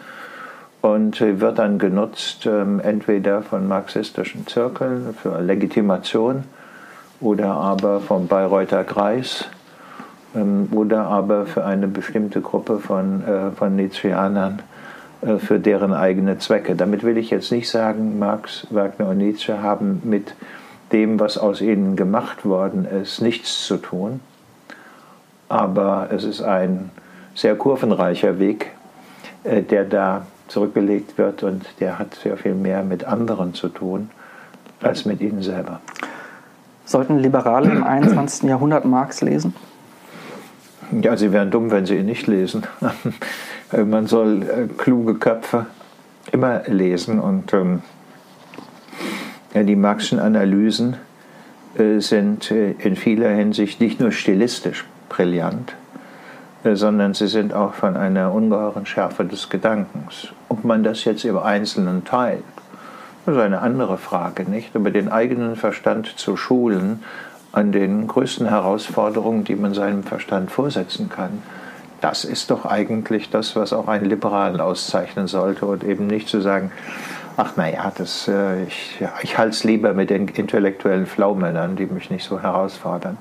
und 0.81 1.21
wird 1.21 1.59
dann 1.59 1.77
genutzt 1.77 2.47
ähm, 2.47 2.79
entweder 2.79 3.43
von 3.43 3.67
marxistischen 3.67 4.47
Zirkeln 4.47 5.13
für 5.13 5.39
Legitimation 5.41 6.43
oder 7.19 7.51
aber 7.51 7.99
vom 7.99 8.27
Bayreuther 8.27 8.83
Kreis 8.83 9.45
ähm, 10.35 10.69
oder 10.71 11.05
aber 11.05 11.45
für 11.45 11.63
eine 11.63 11.87
bestimmte 11.87 12.41
Gruppe 12.41 12.79
von, 12.79 13.23
äh, 13.23 13.51
von 13.51 13.75
Nietzscheanern 13.75 14.63
äh, 15.21 15.37
für 15.37 15.59
deren 15.59 15.93
eigene 15.93 16.39
Zwecke. 16.39 16.75
Damit 16.75 17.03
will 17.03 17.17
ich 17.17 17.29
jetzt 17.29 17.51
nicht 17.51 17.69
sagen, 17.69 18.17
Marx, 18.17 18.65
Wagner 18.71 19.09
und 19.09 19.19
Nietzsche 19.19 19.61
haben 19.61 20.01
mit 20.03 20.33
dem, 20.91 21.19
was 21.19 21.37
aus 21.37 21.61
ihnen 21.61 21.95
gemacht 21.95 22.45
worden 22.45 22.85
ist, 22.85 23.21
nichts 23.21 23.65
zu 23.65 23.77
tun. 23.77 24.19
Aber 25.49 26.09
es 26.11 26.23
ist 26.23 26.41
ein 26.41 26.91
sehr 27.35 27.55
kurvenreicher 27.55 28.39
Weg, 28.39 28.71
äh, 29.43 29.61
der 29.61 29.85
da 29.85 30.25
zurückgelegt 30.47 31.17
wird 31.17 31.43
und 31.43 31.65
der 31.79 31.97
hat 31.97 32.15
sehr 32.15 32.37
viel 32.37 32.53
mehr 32.53 32.83
mit 32.83 33.05
anderen 33.05 33.53
zu 33.53 33.69
tun 33.69 34.09
als 34.81 35.05
mit 35.05 35.21
ihnen 35.21 35.41
selber. 35.41 35.79
Sollten 36.85 37.19
Liberale 37.19 37.69
im 37.69 37.83
21. 37.83 38.49
Jahrhundert 38.49 38.83
Marx 38.83 39.21
lesen? 39.21 39.55
Ja, 41.01 41.15
sie 41.15 41.31
wären 41.31 41.51
dumm, 41.51 41.71
wenn 41.71 41.85
sie 41.85 41.95
ihn 41.95 42.05
nicht 42.05 42.27
lesen. 42.27 42.63
Man 43.71 44.07
soll 44.07 44.43
äh, 44.43 44.67
kluge 44.77 45.15
Köpfe 45.15 45.67
immer 46.31 46.63
lesen 46.67 47.19
und 47.19 47.53
ähm, 47.53 47.81
ja, 49.53 49.63
die 49.63 49.75
Marxischen 49.75 50.19
Analysen 50.19 50.97
äh, 51.77 51.99
sind 51.99 52.51
äh, 52.51 52.71
in 52.71 52.95
vieler 52.95 53.29
Hinsicht 53.29 53.81
nicht 53.81 53.99
nur 53.99 54.11
stilistisch 54.11 54.85
brillant, 55.09 55.73
äh, 56.63 56.75
sondern 56.75 57.13
sie 57.13 57.27
sind 57.27 57.53
auch 57.53 57.73
von 57.73 57.97
einer 57.97 58.33
ungeheuren 58.33 58.85
Schärfe 58.85 59.25
des 59.25 59.49
Gedankens. 59.49 60.29
Ob 60.49 60.63
man 60.63 60.83
das 60.83 61.03
jetzt 61.05 61.25
im 61.25 61.37
Einzelnen 61.37 62.05
teilt, 62.05 62.43
das 63.25 63.35
ist 63.35 63.41
eine 63.41 63.61
andere 63.61 63.97
Frage, 63.97 64.49
nicht? 64.49 64.75
Aber 64.75 64.89
den 64.89 65.09
eigenen 65.09 65.55
Verstand 65.55 66.07
zu 66.17 66.37
schulen 66.37 67.03
an 67.51 67.71
den 67.71 68.07
größten 68.07 68.47
Herausforderungen, 68.47 69.43
die 69.43 69.55
man 69.55 69.73
seinem 69.73 70.03
Verstand 70.03 70.49
vorsetzen 70.49 71.09
kann, 71.09 71.43
das 72.01 72.25
ist 72.25 72.49
doch 72.49 72.65
eigentlich 72.65 73.29
das, 73.29 73.55
was 73.55 73.73
auch 73.73 73.87
einen 73.87 74.05
Liberalen 74.05 74.59
auszeichnen 74.59 75.27
sollte 75.27 75.67
und 75.67 75.83
eben 75.83 76.07
nicht 76.07 76.29
zu 76.29 76.41
sagen, 76.41 76.71
ach 77.37 77.55
naja, 77.57 77.91
äh, 78.27 78.63
ich, 78.63 79.01
ich 79.23 79.37
halte 79.37 79.55
es 79.55 79.63
lieber 79.63 79.93
mit 79.93 80.09
den 80.09 80.27
intellektuellen 80.27 81.05
Flaumännern, 81.05 81.75
die 81.75 81.85
mich 81.85 82.09
nicht 82.09 82.23
so 82.23 82.41
herausfordern. 82.41 83.17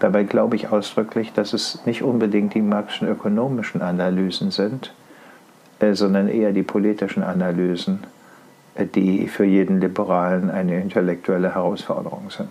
Dabei 0.00 0.24
glaube 0.24 0.56
ich 0.56 0.68
ausdrücklich, 0.68 1.32
dass 1.32 1.52
es 1.52 1.80
nicht 1.86 2.02
unbedingt 2.02 2.54
die 2.54 2.60
marxischen 2.60 3.08
ökonomischen 3.08 3.80
Analysen 3.80 4.50
sind, 4.50 4.92
äh, 5.78 5.94
sondern 5.94 6.28
eher 6.28 6.52
die 6.52 6.62
politischen 6.62 7.22
Analysen, 7.22 8.00
äh, 8.74 8.86
die 8.86 9.28
für 9.28 9.44
jeden 9.44 9.80
Liberalen 9.80 10.50
eine 10.50 10.80
intellektuelle 10.80 11.54
Herausforderung 11.54 12.30
sind. 12.30 12.50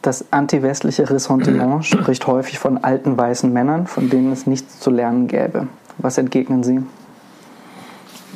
Das 0.00 0.32
antiwestliche 0.32 1.08
Ressentiment 1.10 1.84
spricht 1.86 2.26
häufig 2.26 2.58
von 2.58 2.82
alten 2.82 3.16
weißen 3.16 3.52
Männern, 3.52 3.86
von 3.86 4.10
denen 4.10 4.32
es 4.32 4.46
nichts 4.46 4.80
zu 4.80 4.90
lernen 4.90 5.28
gäbe. 5.28 5.68
Was 5.98 6.18
entgegnen 6.18 6.62
Sie? 6.62 6.82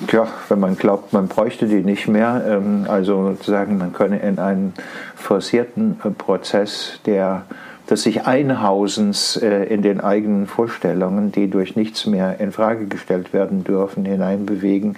Tja, 0.09 0.29
wenn 0.49 0.61
man 0.61 0.77
glaubt, 0.77 1.13
man 1.13 1.27
bräuchte 1.27 1.67
die 1.67 1.83
nicht 1.83 2.07
mehr, 2.07 2.45
ähm, 2.47 2.85
also 2.89 3.31
sozusagen, 3.31 3.79
man 3.79 3.93
könne 3.93 4.19
in 4.19 4.39
einen 4.39 4.75
forcierten 5.15 5.99
äh, 6.05 6.11
Prozess 6.11 7.01
der 7.07 7.45
des 7.89 8.03
sich 8.03 8.27
Einhausens 8.27 9.37
äh, 9.37 9.65
in 9.65 9.83
den 9.83 10.01
eigenen 10.01 10.47
Vorstellungen, 10.47 11.33
die 11.33 11.49
durch 11.49 11.77
nichts 11.77 12.07
mehr 12.07 12.41
in 12.41 12.53
Frage 12.53 12.87
gestellt 12.87 13.33
werden 13.33 13.65
dürfen, 13.65 14.05
hineinbewegen, 14.05 14.97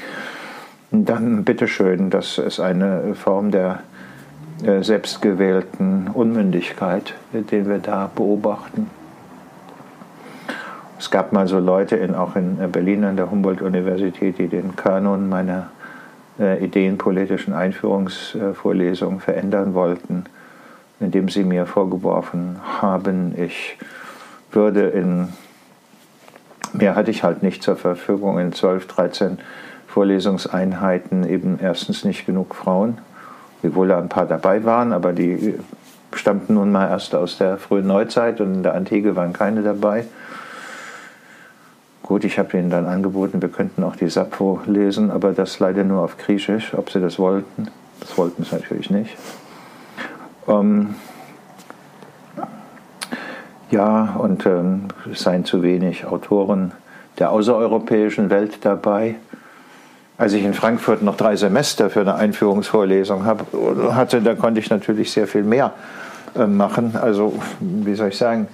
dann 0.91 1.45
bitteschön, 1.45 2.11
das 2.11 2.39
ist 2.39 2.61
eine 2.61 3.15
Form 3.15 3.51
der 3.51 3.81
äh, 4.65 4.83
selbstgewählten 4.83 6.09
Unmündigkeit, 6.09 7.15
den 7.33 7.69
wir 7.69 7.79
da 7.79 8.11
beobachten. 8.15 8.91
Es 10.99 11.11
gab 11.11 11.33
mal 11.33 11.47
so 11.47 11.59
Leute, 11.59 11.97
in, 11.97 12.15
auch 12.15 12.35
in 12.37 12.57
Berlin 12.73 13.05
an 13.05 13.17
der 13.17 13.31
Humboldt-Universität, 13.31 14.39
die 14.39 14.49
den 14.49 14.75
Kanon 14.77 15.29
meiner 15.29 15.71
äh, 16.41 16.65
ideenpolitischen 16.65 17.55
Einführungsvorlesung 17.55 19.21
verändern 19.21 19.75
wollten 19.75 20.25
indem 21.01 21.29
sie 21.29 21.45
mir 21.45 21.67
vorgeworfen 21.67 22.59
haben, 22.81 23.35
ich 23.37 23.79
würde 24.51 24.89
in, 24.89 25.29
mehr 26.73 26.97
hatte 26.97 27.11
ich 27.11 27.23
halt 27.23 27.43
nicht 27.43 27.63
zur 27.63 27.77
Verfügung, 27.77 28.39
in 28.39 28.53
12, 28.53 28.87
13 28.87 29.39
Vorlesungseinheiten 29.87 31.29
eben 31.29 31.59
erstens 31.61 32.05
nicht 32.05 32.27
genug 32.27 32.55
Frauen, 32.55 32.99
wiewohl 33.63 33.89
da 33.89 33.99
ein 33.99 34.09
paar 34.09 34.27
dabei 34.27 34.65
waren, 34.65 34.93
aber 34.93 35.13
die 35.13 35.55
stammten 36.13 36.55
nun 36.55 36.73
mal 36.73 36.89
erst 36.89 37.15
aus 37.15 37.39
der 37.39 37.59
frühen 37.59 37.87
Neuzeit 37.87 38.41
und 38.41 38.55
in 38.55 38.63
der 38.63 38.75
Antike 38.75 39.15
waren 39.15 39.33
keine 39.33 39.63
dabei. 39.63 40.05
Gut, 42.09 42.25
ich 42.25 42.38
habe 42.38 42.57
ihnen 42.57 42.71
dann 42.71 42.87
angeboten, 42.87 43.42
wir 43.42 43.51
könnten 43.51 43.85
auch 43.85 43.94
die 43.94 44.09
Sappho 44.09 44.62
lesen, 44.64 45.11
aber 45.11 45.33
das 45.33 45.59
leider 45.59 45.85
nur 45.85 46.03
auf 46.03 46.16
Griechisch, 46.16 46.73
ob 46.73 46.88
sie 46.88 47.01
das 47.01 47.18
wollten. 47.18 47.68
Das 48.01 48.16
wollten 48.16 48.44
sie 48.44 48.55
natürlich 48.55 48.88
nicht. 48.88 49.14
Ähm, 50.49 50.94
ja, 53.71 54.16
und 54.18 54.47
ähm, 54.47 54.85
es 55.12 55.21
seien 55.21 55.44
zu 55.44 55.62
wenig 55.62 56.07
Autoren 56.07 56.73
der 57.18 57.31
außereuropäischen 57.31 58.31
Welt 58.31 58.61
dabei. 58.62 59.16
als 60.16 60.33
ich 60.33 60.44
in 60.44 60.55
Frankfurt 60.55 61.03
noch 61.03 61.18
drei 61.18 61.37
Semester 61.37 61.90
für 61.90 62.01
eine 62.01 62.14
Einführungsvorlesung 62.14 63.27
hab, 63.27 63.47
hatte, 63.92 64.23
da 64.23 64.35
konnte 64.35 64.61
ich 64.61 64.71
natürlich 64.71 65.12
sehr 65.12 65.27
viel 65.27 65.42
mehr 65.42 65.75
äh, 66.35 66.47
machen. 66.47 66.97
Also, 66.97 67.35
wie 67.61 67.94
soll 67.94 68.09
ich 68.09 68.16
sagen, 68.16 68.49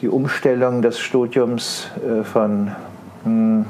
die 0.00 0.08
Umstellung 0.08 0.82
des 0.82 0.98
Studiums 0.98 1.88
äh, 2.06 2.22
von 2.22 2.72
hm, 3.24 3.66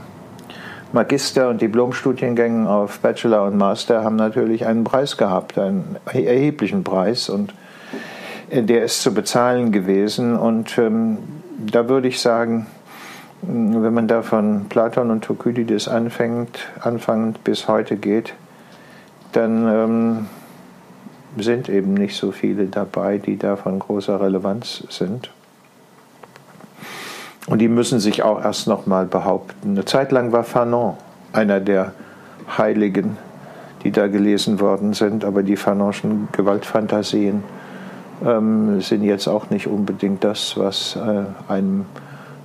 Magister- 0.93 1.49
und 1.49 1.61
Diplomstudiengängen 1.61 2.67
auf 2.67 3.01
Bachelor 3.01 3.45
und 3.45 3.57
Master 3.57 4.03
haben 4.03 4.17
natürlich 4.17 4.67
einen 4.67 4.85
Preis 4.85 5.17
gehabt, 5.17 5.59
einen 5.59 5.97
erheblichen 6.07 6.85
Preis 6.85 7.29
und 7.29 7.55
äh, 8.51 8.63
der 8.63 8.85
ist 8.85 9.03
zu 9.03 9.15
bezahlen 9.15 9.73
gewesen. 9.73 10.37
Und 10.37 10.79
ähm, 10.79 11.19
da 11.59 11.89
würde 11.89 12.09
ich 12.09 12.21
sagen, 12.21 12.67
wenn 13.43 13.95
man 13.95 14.09
da 14.09 14.23
von 14.23 14.67
Platon 14.69 15.11
und 15.11 15.25
Thukydides 15.25 15.89
anfängt, 15.89 16.59
anfangend 16.81 17.45
bis 17.45 17.69
heute 17.69 17.97
geht, 17.97 18.35
dann 19.33 19.69
ähm, 19.69 20.27
sind 21.39 21.69
eben 21.69 21.95
nicht 21.95 22.17
so 22.17 22.33
viele 22.33 22.67
dabei, 22.67 23.19
die 23.19 23.37
da 23.37 23.57
von 23.57 23.79
großer 23.79 24.21
Relevanz 24.21 24.85
sind. 24.89 25.31
Und 27.47 27.61
die 27.61 27.69
müssen 27.69 28.01
sich 28.01 28.23
auch 28.23 28.43
erst 28.43 28.67
noch 28.67 28.87
mal 28.87 29.07
behaupten. 29.07 29.71
Eine 29.71 29.85
Zeit 29.85 30.11
lang 30.11 30.33
war 30.33 30.43
Fanon 30.43 30.95
einer 31.33 31.61
der 31.61 31.93
Heiligen, 32.59 33.17
die 33.85 33.93
da 33.93 34.09
gelesen 34.09 34.61
worden 34.61 34.95
sind, 34.95 35.25
aber 35.25 35.43
die 35.43 35.57
Fanonschen 35.57 36.29
Gewaltfantasien 36.33 37.45
ähm, 38.25 38.81
sind 38.81 39.03
jetzt 39.05 39.29
auch 39.29 39.51
nicht 39.51 39.67
unbedingt 39.69 40.25
das, 40.25 40.57
was 40.57 40.97
äh, 40.97 41.25
einem 41.53 41.87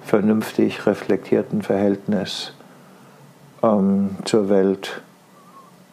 vernünftig 0.04 0.86
reflektierten 0.86 1.62
Verhältnis 1.62 2.54
ähm, 3.64 4.18
zur 4.26 4.50
Welt 4.50 5.02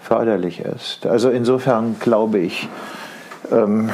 förderlich 0.00 0.60
ist. 0.60 1.06
Also 1.06 1.30
insofern 1.30 1.96
glaube 2.00 2.38
ich, 2.38 2.68
ähm, 3.52 3.90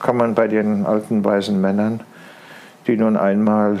kann 0.00 0.16
man 0.16 0.34
bei 0.34 0.48
den 0.48 0.86
alten 0.86 1.24
weisen 1.24 1.60
Männern, 1.60 2.00
die 2.86 2.96
nun 2.96 3.16
einmal 3.16 3.78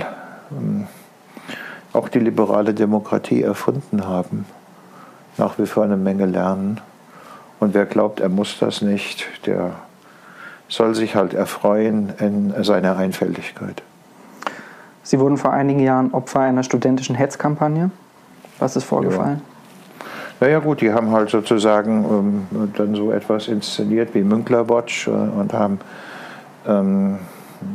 auch 1.92 2.08
die 2.08 2.18
liberale 2.18 2.74
Demokratie 2.74 3.42
erfunden 3.42 4.06
haben, 4.06 4.46
nach 5.36 5.58
wie 5.58 5.66
vor 5.66 5.84
eine 5.84 5.96
Menge 5.96 6.26
lernen. 6.26 6.80
Und 7.60 7.74
wer 7.74 7.86
glaubt, 7.86 8.20
er 8.20 8.28
muss 8.28 8.58
das 8.58 8.82
nicht, 8.82 9.26
der 9.46 9.72
soll 10.68 10.94
sich 10.94 11.16
halt 11.16 11.34
erfreuen 11.34 12.12
in 12.18 12.54
seiner 12.62 12.96
Einfältigkeit. 12.96 13.82
Sie 15.02 15.18
wurden 15.18 15.38
vor 15.38 15.52
einigen 15.52 15.80
Jahren 15.80 16.12
Opfer 16.12 16.40
einer 16.40 16.62
studentischen 16.62 17.14
Hetzkampagne. 17.14 17.90
Was 18.58 18.76
ist 18.76 18.84
vorgefallen? 18.84 19.40
Ja. 19.40 19.58
Naja 20.40 20.58
gut, 20.60 20.82
die 20.82 20.92
haben 20.92 21.10
halt 21.10 21.30
sozusagen 21.30 22.46
ähm, 22.52 22.70
dann 22.76 22.94
so 22.94 23.10
etwas 23.10 23.48
inszeniert 23.48 24.14
wie 24.14 24.22
Münkler 24.22 24.68
Watch 24.68 25.08
äh, 25.08 25.10
und 25.10 25.52
haben 25.52 25.80
ähm, 26.66 27.18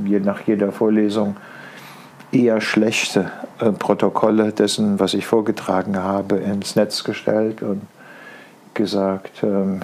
je, 0.05 0.19
nach 0.19 0.41
jeder 0.41 0.71
Vorlesung 0.71 1.35
eher 2.33 2.61
schlechte 2.61 3.31
äh, 3.59 3.71
Protokolle 3.71 4.51
dessen, 4.51 4.99
was 4.99 5.13
ich 5.13 5.25
vorgetragen 5.25 5.97
habe, 5.97 6.37
ins 6.37 6.75
Netz 6.75 7.03
gestellt 7.03 7.61
und 7.61 7.81
gesagt, 8.73 9.43
ähm, 9.43 9.81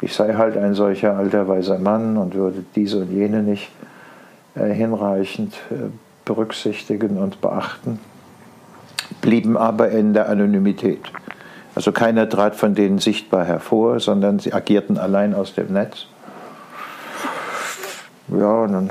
ich 0.00 0.14
sei 0.14 0.34
halt 0.34 0.56
ein 0.56 0.74
solcher 0.74 1.16
alter 1.16 1.48
weiser 1.48 1.78
Mann 1.78 2.16
und 2.16 2.34
würde 2.34 2.64
diese 2.76 2.98
und 2.98 3.10
jene 3.10 3.42
nicht 3.42 3.70
äh, 4.54 4.72
hinreichend 4.72 5.54
äh, 5.70 5.90
berücksichtigen 6.24 7.16
und 7.18 7.40
beachten, 7.40 7.98
blieben 9.22 9.56
aber 9.56 9.90
in 9.90 10.12
der 10.12 10.28
Anonymität. 10.28 11.00
Also 11.74 11.92
keiner 11.92 12.28
trat 12.28 12.56
von 12.56 12.74
denen 12.74 12.98
sichtbar 12.98 13.44
hervor, 13.44 14.00
sondern 14.00 14.38
sie 14.38 14.52
agierten 14.52 14.98
allein 14.98 15.34
aus 15.34 15.54
dem 15.54 15.72
Netz. 15.72 16.06
Ja, 18.28 18.62
und 18.62 18.72
dann 18.72 18.90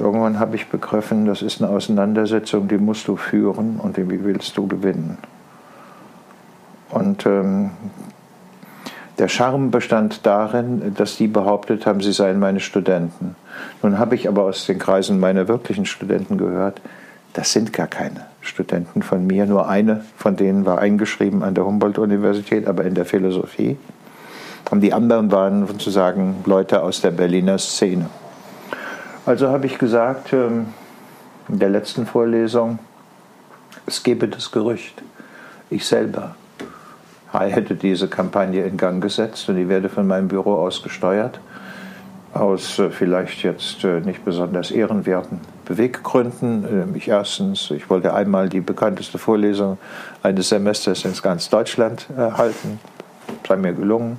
irgendwann 0.00 0.38
habe 0.38 0.56
ich 0.56 0.68
begriffen, 0.68 1.26
das 1.26 1.42
ist 1.42 1.62
eine 1.62 1.70
Auseinandersetzung, 1.70 2.68
die 2.68 2.78
musst 2.78 3.08
du 3.08 3.16
führen 3.16 3.78
und 3.78 3.96
wie 3.96 4.24
willst 4.24 4.56
du 4.56 4.66
gewinnen. 4.66 5.18
Und 6.90 7.26
ähm, 7.26 7.70
der 9.18 9.28
Charme 9.28 9.70
bestand 9.70 10.24
darin, 10.24 10.94
dass 10.96 11.16
die 11.16 11.28
behauptet 11.28 11.86
haben, 11.86 12.00
sie 12.00 12.12
seien 12.12 12.38
meine 12.38 12.60
Studenten. 12.60 13.36
Nun 13.82 13.98
habe 13.98 14.14
ich 14.14 14.28
aber 14.28 14.44
aus 14.44 14.66
den 14.66 14.78
Kreisen 14.78 15.20
meiner 15.20 15.46
wirklichen 15.46 15.86
Studenten 15.86 16.38
gehört, 16.38 16.80
das 17.32 17.52
sind 17.52 17.72
gar 17.72 17.86
keine 17.86 18.26
Studenten 18.40 19.02
von 19.02 19.26
mir. 19.26 19.46
Nur 19.46 19.68
eine 19.68 20.04
von 20.16 20.36
denen 20.36 20.64
war 20.64 20.78
eingeschrieben 20.78 21.42
an 21.42 21.54
der 21.54 21.64
Humboldt-Universität, 21.64 22.66
aber 22.66 22.84
in 22.84 22.94
der 22.94 23.04
Philosophie. 23.04 23.76
Und 24.70 24.80
die 24.80 24.92
anderen 24.92 25.30
waren 25.30 25.66
sozusagen 25.66 26.36
Leute 26.46 26.82
aus 26.82 27.00
der 27.00 27.10
Berliner 27.10 27.58
Szene. 27.58 28.08
Also 29.30 29.46
habe 29.46 29.66
ich 29.66 29.78
gesagt 29.78 30.32
ähm, 30.32 30.66
in 31.48 31.60
der 31.60 31.68
letzten 31.68 32.04
Vorlesung, 32.04 32.80
es 33.86 34.02
gebe 34.02 34.26
das 34.26 34.50
Gerücht, 34.50 35.02
ich 35.70 35.86
selber 35.86 36.34
hätte 37.32 37.76
diese 37.76 38.08
Kampagne 38.08 38.64
in 38.64 38.76
Gang 38.76 39.00
gesetzt 39.00 39.48
und 39.48 39.54
die 39.54 39.68
werde 39.68 39.88
von 39.88 40.04
meinem 40.04 40.26
Büro 40.26 40.54
aus 40.54 40.82
gesteuert, 40.82 41.38
aus 42.34 42.80
äh, 42.80 42.90
vielleicht 42.90 43.44
jetzt 43.44 43.84
äh, 43.84 44.00
nicht 44.00 44.24
besonders 44.24 44.72
ehrenwerten 44.72 45.38
Beweggründen. 45.64 46.96
Ich 46.96 47.06
erstens, 47.06 47.70
ich 47.70 47.88
wollte 47.88 48.12
einmal 48.12 48.48
die 48.48 48.60
bekannteste 48.60 49.18
Vorlesung 49.18 49.78
eines 50.24 50.48
Semesters 50.48 51.04
in 51.04 51.14
ganz 51.22 51.48
Deutschland 51.48 52.08
halten, 52.16 52.80
sei 53.46 53.54
mir 53.54 53.74
gelungen. 53.74 54.18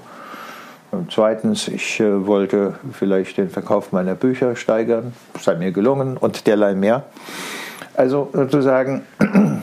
Und 0.92 1.10
zweitens, 1.10 1.70
ich 1.70 2.02
äh, 2.02 2.28
wollte 2.28 2.76
vielleicht 2.92 3.38
den 3.38 3.50
Verkauf 3.50 3.94
meiner 3.94 4.14
Bücher 4.14 4.58
steigern, 4.58 5.14
sei 5.40 5.56
mir 5.56 5.72
gelungen 5.72 6.18
und 6.18 6.48
derlei 6.48 6.76
mehr. 6.76 7.04
Also 7.96 8.30
sozusagen 8.34 9.04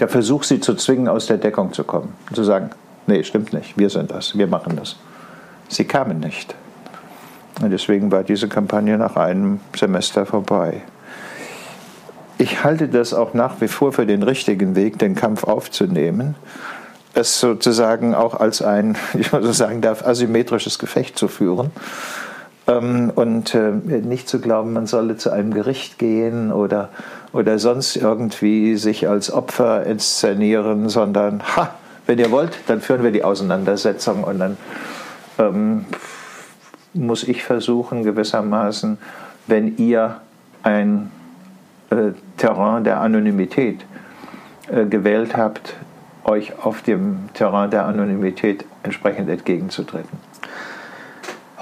der 0.00 0.08
Versuch, 0.08 0.42
sie 0.42 0.60
zu 0.60 0.74
zwingen, 0.74 1.06
aus 1.08 1.26
der 1.26 1.38
Deckung 1.38 1.72
zu 1.72 1.84
kommen. 1.84 2.14
Zu 2.32 2.42
sagen, 2.42 2.70
nee, 3.06 3.22
stimmt 3.22 3.52
nicht, 3.52 3.78
wir 3.78 3.90
sind 3.90 4.10
das, 4.10 4.36
wir 4.36 4.48
machen 4.48 4.76
das. 4.76 4.96
Sie 5.68 5.84
kamen 5.84 6.18
nicht. 6.18 6.56
Und 7.62 7.70
deswegen 7.70 8.10
war 8.10 8.24
diese 8.24 8.48
Kampagne 8.48 8.98
nach 8.98 9.14
einem 9.14 9.60
Semester 9.76 10.26
vorbei. 10.26 10.82
Ich 12.38 12.64
halte 12.64 12.88
das 12.88 13.14
auch 13.14 13.34
nach 13.34 13.60
wie 13.60 13.68
vor 13.68 13.92
für 13.92 14.06
den 14.06 14.22
richtigen 14.24 14.74
Weg, 14.74 14.98
den 14.98 15.14
Kampf 15.14 15.44
aufzunehmen 15.44 16.34
es 17.14 17.40
sozusagen 17.40 18.14
auch 18.14 18.38
als 18.38 18.62
ein, 18.62 18.96
ich 19.18 19.32
muss 19.32 19.44
so 19.44 19.52
sagen 19.52 19.80
darf, 19.80 20.06
asymmetrisches 20.06 20.78
Gefecht 20.78 21.18
zu 21.18 21.28
führen. 21.28 21.70
Ähm, 22.66 23.10
und 23.14 23.54
äh, 23.54 23.70
nicht 23.70 24.28
zu 24.28 24.40
glauben, 24.40 24.72
man 24.72 24.86
solle 24.86 25.16
zu 25.16 25.30
einem 25.30 25.52
Gericht 25.52 25.98
gehen 25.98 26.52
oder, 26.52 26.90
oder 27.32 27.58
sonst 27.58 27.96
irgendwie 27.96 28.76
sich 28.76 29.08
als 29.08 29.32
Opfer 29.32 29.84
inszenieren, 29.86 30.88
sondern, 30.88 31.42
ha, 31.56 31.74
wenn 32.06 32.18
ihr 32.18 32.30
wollt, 32.30 32.58
dann 32.66 32.80
führen 32.80 33.02
wir 33.02 33.12
die 33.12 33.24
Auseinandersetzung 33.24 34.24
und 34.24 34.38
dann 34.38 34.56
ähm, 35.38 35.84
muss 36.92 37.24
ich 37.24 37.44
versuchen, 37.44 38.02
gewissermaßen, 38.02 38.98
wenn 39.46 39.76
ihr 39.76 40.20
ein 40.62 41.10
äh, 41.90 42.12
Terrain 42.36 42.84
der 42.84 43.00
Anonymität 43.00 43.84
äh, 44.70 44.86
gewählt 44.86 45.36
habt, 45.36 45.74
euch 46.24 46.58
auf 46.58 46.82
dem 46.82 47.28
Terrain 47.34 47.70
der 47.70 47.86
Anonymität 47.86 48.64
entsprechend 48.82 49.28
entgegenzutreten. 49.28 50.18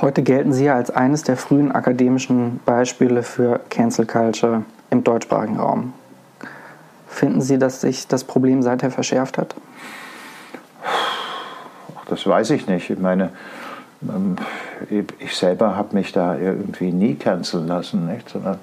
Heute 0.01 0.23
gelten 0.23 0.53
Sie 0.53 0.71
als 0.71 0.91
eines 0.91 1.25
der 1.25 1.37
frühen 1.37 1.73
akademischen 1.73 2.61
Beispiele 2.65 3.23
für 3.23 3.61
Cancel 3.69 4.07
Culture 4.07 4.63
im 4.91 5.03
deutschsprachigen 5.03 5.59
Raum. 5.59 5.93
Finden 7.09 7.41
Sie, 7.41 7.59
dass 7.59 7.81
sich 7.81 8.07
das 8.07 8.23
Problem 8.23 8.63
seither 8.63 8.91
verschärft 8.91 9.39
hat? 9.39 9.57
Das 12.07 12.27
weiß 12.27 12.51
ich 12.51 12.69
nicht. 12.69 12.91
Ich 12.91 12.99
meine, 12.99 13.31
ähm, 14.03 14.37
ich 15.19 15.37
selber 15.37 15.75
habe 15.77 15.97
mich 15.97 16.13
da 16.13 16.37
irgendwie 16.37 16.93
nie 16.93 17.17
canceln 17.17 17.67
lassen, 17.67 18.07
nicht? 18.07 18.29
sondern 18.29 18.59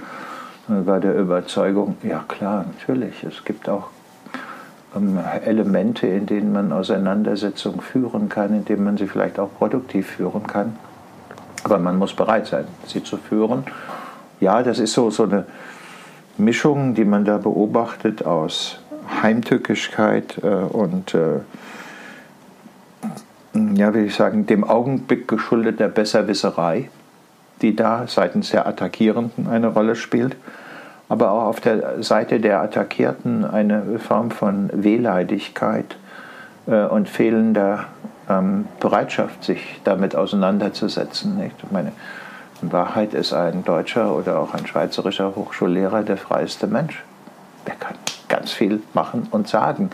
war 0.67 0.99
der 0.99 1.15
Überzeugung, 1.15 1.97
ja 2.01 2.23
klar, 2.27 2.65
natürlich, 2.65 3.23
es 3.23 3.43
gibt 3.43 3.69
auch 3.69 3.89
Elemente, 5.45 6.07
in 6.07 6.25
denen 6.25 6.53
man 6.53 6.71
Auseinandersetzungen 6.71 7.81
führen 7.81 8.29
kann, 8.29 8.53
in 8.53 8.65
denen 8.65 8.83
man 8.83 8.97
sie 8.97 9.07
vielleicht 9.07 9.39
auch 9.39 9.49
produktiv 9.57 10.07
führen 10.07 10.47
kann. 10.47 10.75
Aber 11.63 11.79
man 11.79 11.97
muss 11.97 12.13
bereit 12.13 12.47
sein, 12.47 12.65
sie 12.85 13.03
zu 13.03 13.17
führen. 13.17 13.63
Ja, 14.39 14.63
das 14.63 14.79
ist 14.79 14.93
so, 14.93 15.09
so 15.09 15.23
eine 15.23 15.45
Mischung, 16.37 16.95
die 16.95 17.05
man 17.05 17.25
da 17.25 17.37
beobachtet 17.37 18.25
aus 18.25 18.79
Heimtückigkeit 19.21 20.37
äh, 20.43 20.47
und, 20.47 21.13
äh, 21.13 21.39
ja, 23.75 23.93
wie 23.93 24.05
ich 24.05 24.15
sagen, 24.15 24.45
dem 24.45 24.63
Augenblick 24.63 25.27
geschuldeter 25.27 25.87
Besserwisserei, 25.87 26.89
die 27.61 27.75
da 27.75 28.05
seitens 28.07 28.51
der 28.51 28.67
Attackierenden 28.67 29.47
eine 29.47 29.67
Rolle 29.67 29.95
spielt 29.95 30.35
aber 31.09 31.31
auch 31.31 31.45
auf 31.45 31.59
der 31.59 32.01
Seite 32.03 32.39
der 32.39 32.61
Attackierten 32.61 33.45
eine 33.45 33.99
Form 33.99 34.31
von 34.31 34.69
Wehleidigkeit, 34.73 35.95
äh, 36.67 36.85
und 36.85 37.09
fehlender 37.09 37.85
ähm, 38.29 38.67
Bereitschaft, 38.79 39.43
sich 39.43 39.81
damit 39.83 40.15
auseinanderzusetzen. 40.15 41.37
Nicht? 41.37 41.55
Ich 41.63 41.71
meine, 41.71 41.91
in 42.61 42.71
Wahrheit 42.71 43.13
ist 43.13 43.33
ein 43.33 43.63
deutscher 43.63 44.15
oder 44.15 44.39
auch 44.39 44.53
ein 44.53 44.65
schweizerischer 44.65 45.35
Hochschullehrer 45.35 46.03
der 46.03 46.17
freiste 46.17 46.67
Mensch. 46.67 47.03
Der 47.67 47.75
kann 47.75 47.95
ganz 48.27 48.51
viel 48.51 48.81
machen 48.93 49.27
und 49.31 49.47
sagen. 49.47 49.89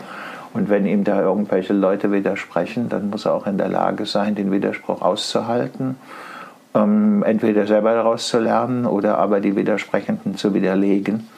Und 0.54 0.68
wenn 0.68 0.86
ihm 0.86 1.04
da 1.04 1.20
irgendwelche 1.20 1.72
Leute 1.72 2.12
widersprechen, 2.12 2.88
dann 2.88 3.10
muss 3.10 3.24
er 3.24 3.32
auch 3.32 3.46
in 3.46 3.56
der 3.56 3.68
Lage 3.68 4.04
sein, 4.06 4.34
den 4.34 4.52
Widerspruch 4.52 5.00
auszuhalten, 5.00 5.96
ähm, 6.74 7.22
entweder 7.22 7.66
selber 7.66 7.94
daraus 7.94 8.28
zu 8.28 8.38
lernen 8.38 8.86
oder 8.86 9.18
aber 9.18 9.40
die 9.40 9.56
Widersprechenden 9.56 10.36
zu 10.36 10.54
widerlegen. 10.54 11.28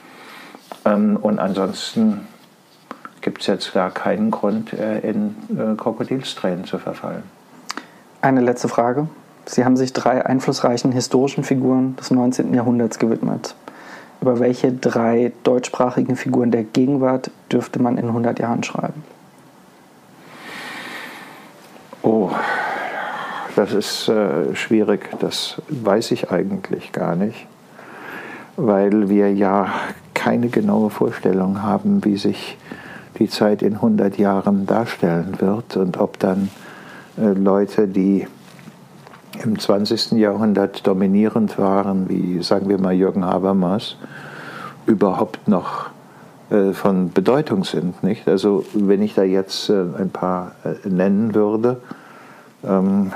Ähm, 0.85 1.17
und 1.21 1.39
ansonsten 1.39 2.27
gibt 3.21 3.41
es 3.41 3.47
jetzt 3.47 3.73
gar 3.73 3.91
keinen 3.91 4.31
Grund, 4.31 4.73
äh, 4.73 5.01
in 5.01 5.35
äh, 5.51 5.75
Krokodilstränen 5.77 6.65
zu 6.65 6.79
verfallen. 6.79 7.23
Eine 8.21 8.41
letzte 8.41 8.69
Frage. 8.69 9.09
Sie 9.47 9.65
haben 9.65 9.77
sich 9.77 9.93
drei 9.93 10.25
einflussreichen 10.25 10.93
historischen 10.93 11.45
Figuren 11.45 11.97
des 11.97 12.11
19. 12.11 12.55
Jahrhunderts 12.55 12.99
gewidmet. 12.99 13.55
Über 14.21 14.41
welche 14.41 14.73
drei 14.73 15.33
deutschsprachigen 15.43 16.17
Figuren 16.17 16.51
der 16.51 16.65
Gegenwart 16.65 17.31
dürfte 17.53 17.83
man 17.83 17.99
in 17.99 18.07
100 18.07 18.39
Jahren 18.39 18.63
schreiben? 18.63 19.05
Oh, 22.03 22.31
das 23.57 23.73
ist 23.73 24.09
äh, 24.09 24.55
schwierig. 24.55 25.11
Das 25.21 25.61
weiß 25.69 26.11
ich 26.13 26.31
eigentlich 26.31 26.93
gar 26.93 27.17
nicht, 27.17 27.47
weil 28.57 29.09
wir 29.09 29.33
ja 29.33 29.73
keine 30.15 30.49
genaue 30.49 30.91
Vorstellung 30.91 31.63
haben, 31.63 32.05
wie 32.05 32.17
sich 32.17 32.57
die 33.19 33.29
Zeit 33.29 33.63
in 33.63 33.75
100 33.75 34.19
Jahren 34.19 34.67
darstellen 34.67 35.37
wird 35.39 35.77
und 35.77 35.99
ob 35.99 36.19
dann 36.19 36.49
äh, 37.17 37.29
Leute, 37.29 37.87
die 37.87 38.27
im 39.43 39.59
20. 39.59 40.13
Jahrhundert 40.13 40.87
dominierend 40.87 41.59
waren, 41.59 42.09
wie 42.09 42.43
sagen 42.43 42.69
wir 42.69 42.79
mal 42.81 42.93
Jürgen 42.93 43.25
Habermas, 43.25 43.97
überhaupt 44.87 45.49
noch 45.49 45.91
äh, 46.51 46.73
von 46.73 47.13
Bedeutung 47.13 47.65
sind. 47.65 48.03
Nicht? 48.03 48.29
Also 48.29 48.65
wenn 48.75 49.03
ich 49.03 49.15
da 49.15 49.23
jetzt 49.23 49.71
äh, 49.71 49.85
ein 49.99 50.11
paar 50.11 50.53
äh, 50.65 50.89
nennen 50.89 51.35
würde, 51.35 51.81
ähm, 52.65 53.13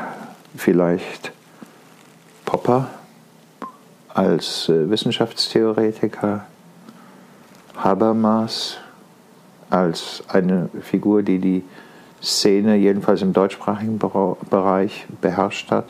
vielleicht 0.57 1.33
Popper 2.45 2.89
als 4.09 4.69
äh, 4.69 4.91
Wissenschaftstheoretiker, 4.91 6.47
Habermas 7.77 8.79
als 9.71 10.25
eine 10.29 10.69
Figur, 10.83 11.23
die 11.23 11.39
die 11.39 11.65
Szene 12.23 12.77
jedenfalls 12.77 13.23
im 13.23 13.33
deutschsprachigen 13.33 13.99
Bereich 13.99 15.07
beherrscht 15.21 15.71
hat 15.71 15.87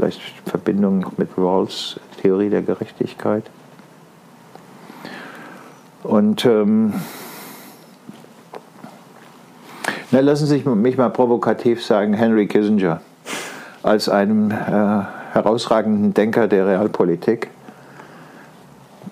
vielleicht 0.00 0.20
Verbindung 0.46 1.04
mit 1.18 1.28
Rawls 1.36 2.00
Theorie 2.22 2.48
der 2.48 2.62
Gerechtigkeit. 2.62 3.44
Und 6.02 6.46
ähm, 6.46 6.94
lassen 10.20 10.46
Sie 10.46 10.62
mich 10.68 10.96
mal 10.96 11.10
provokativ 11.10 11.84
sagen, 11.84 12.14
Henry 12.14 12.46
Kissinger 12.46 13.00
als 13.82 14.08
einem 14.08 14.50
äh, 14.50 14.54
herausragenden 15.32 16.14
Denker 16.14 16.48
der 16.48 16.66
Realpolitik, 16.66 17.48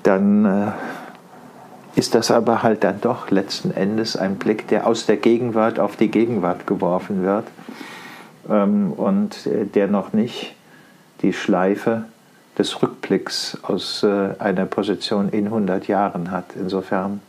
dann 0.02 0.44
äh, 0.44 1.98
ist 1.98 2.14
das 2.14 2.30
aber 2.30 2.62
halt 2.62 2.84
dann 2.84 3.00
doch 3.00 3.30
letzten 3.30 3.70
Endes 3.70 4.16
ein 4.16 4.36
Blick, 4.36 4.68
der 4.68 4.86
aus 4.86 5.06
der 5.06 5.16
Gegenwart 5.16 5.80
auf 5.80 5.96
die 5.96 6.08
Gegenwart 6.08 6.66
geworfen 6.66 7.22
wird 7.22 7.44
ähm, 8.48 8.92
und 8.92 9.46
äh, 9.46 9.64
der 9.64 9.88
noch 9.88 10.12
nicht 10.12 10.54
die 11.22 11.32
Schleife 11.32 12.04
des 12.58 12.82
Rückblicks 12.82 13.58
aus 13.62 14.02
äh, 14.02 14.30
einer 14.38 14.66
Position 14.66 15.28
in 15.30 15.46
100 15.46 15.88
Jahren 15.88 16.30
hat. 16.30 16.46
Insofern 16.54 17.20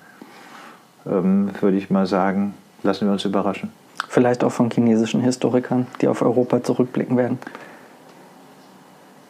ähm, 1.06 1.52
würde 1.62 1.78
ich 1.78 1.90
mal 1.90 2.06
sagen, 2.06 2.54
lassen 2.84 3.06
wir 3.06 3.12
uns 3.12 3.26
überraschen. 3.26 3.72
Vielleicht 4.08 4.44
auch 4.44 4.52
von 4.52 4.72
chinesischen 4.72 5.22
Historikern, 5.22 5.88
die 6.02 6.08
auf 6.08 6.22
Europa 6.22 6.64
zurückblicken 6.64 7.18
werden. 7.18 7.38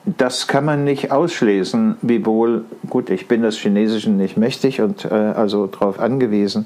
Das 0.06 0.48
kann 0.48 0.66
man 0.66 0.84
nicht 0.84 1.12
ausschließen, 1.12 1.98
wiewohl, 2.02 2.66
gut, 2.90 3.10
ich 3.10 3.28
bin 3.28 3.42
des 3.42 3.58
Chinesischen 3.58 4.18
nicht 4.18 4.38
mächtig 4.38 4.82
und 4.82 5.06
äh, 5.06 5.14
also 5.14 5.68
darauf 5.68 6.00
angewiesen, 6.00 6.66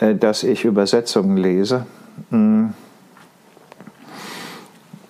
äh, 0.00 0.14
dass 0.14 0.42
ich 0.42 0.64
Übersetzungen 0.64 1.36
lese. 1.36 1.86
Hm 2.30 2.72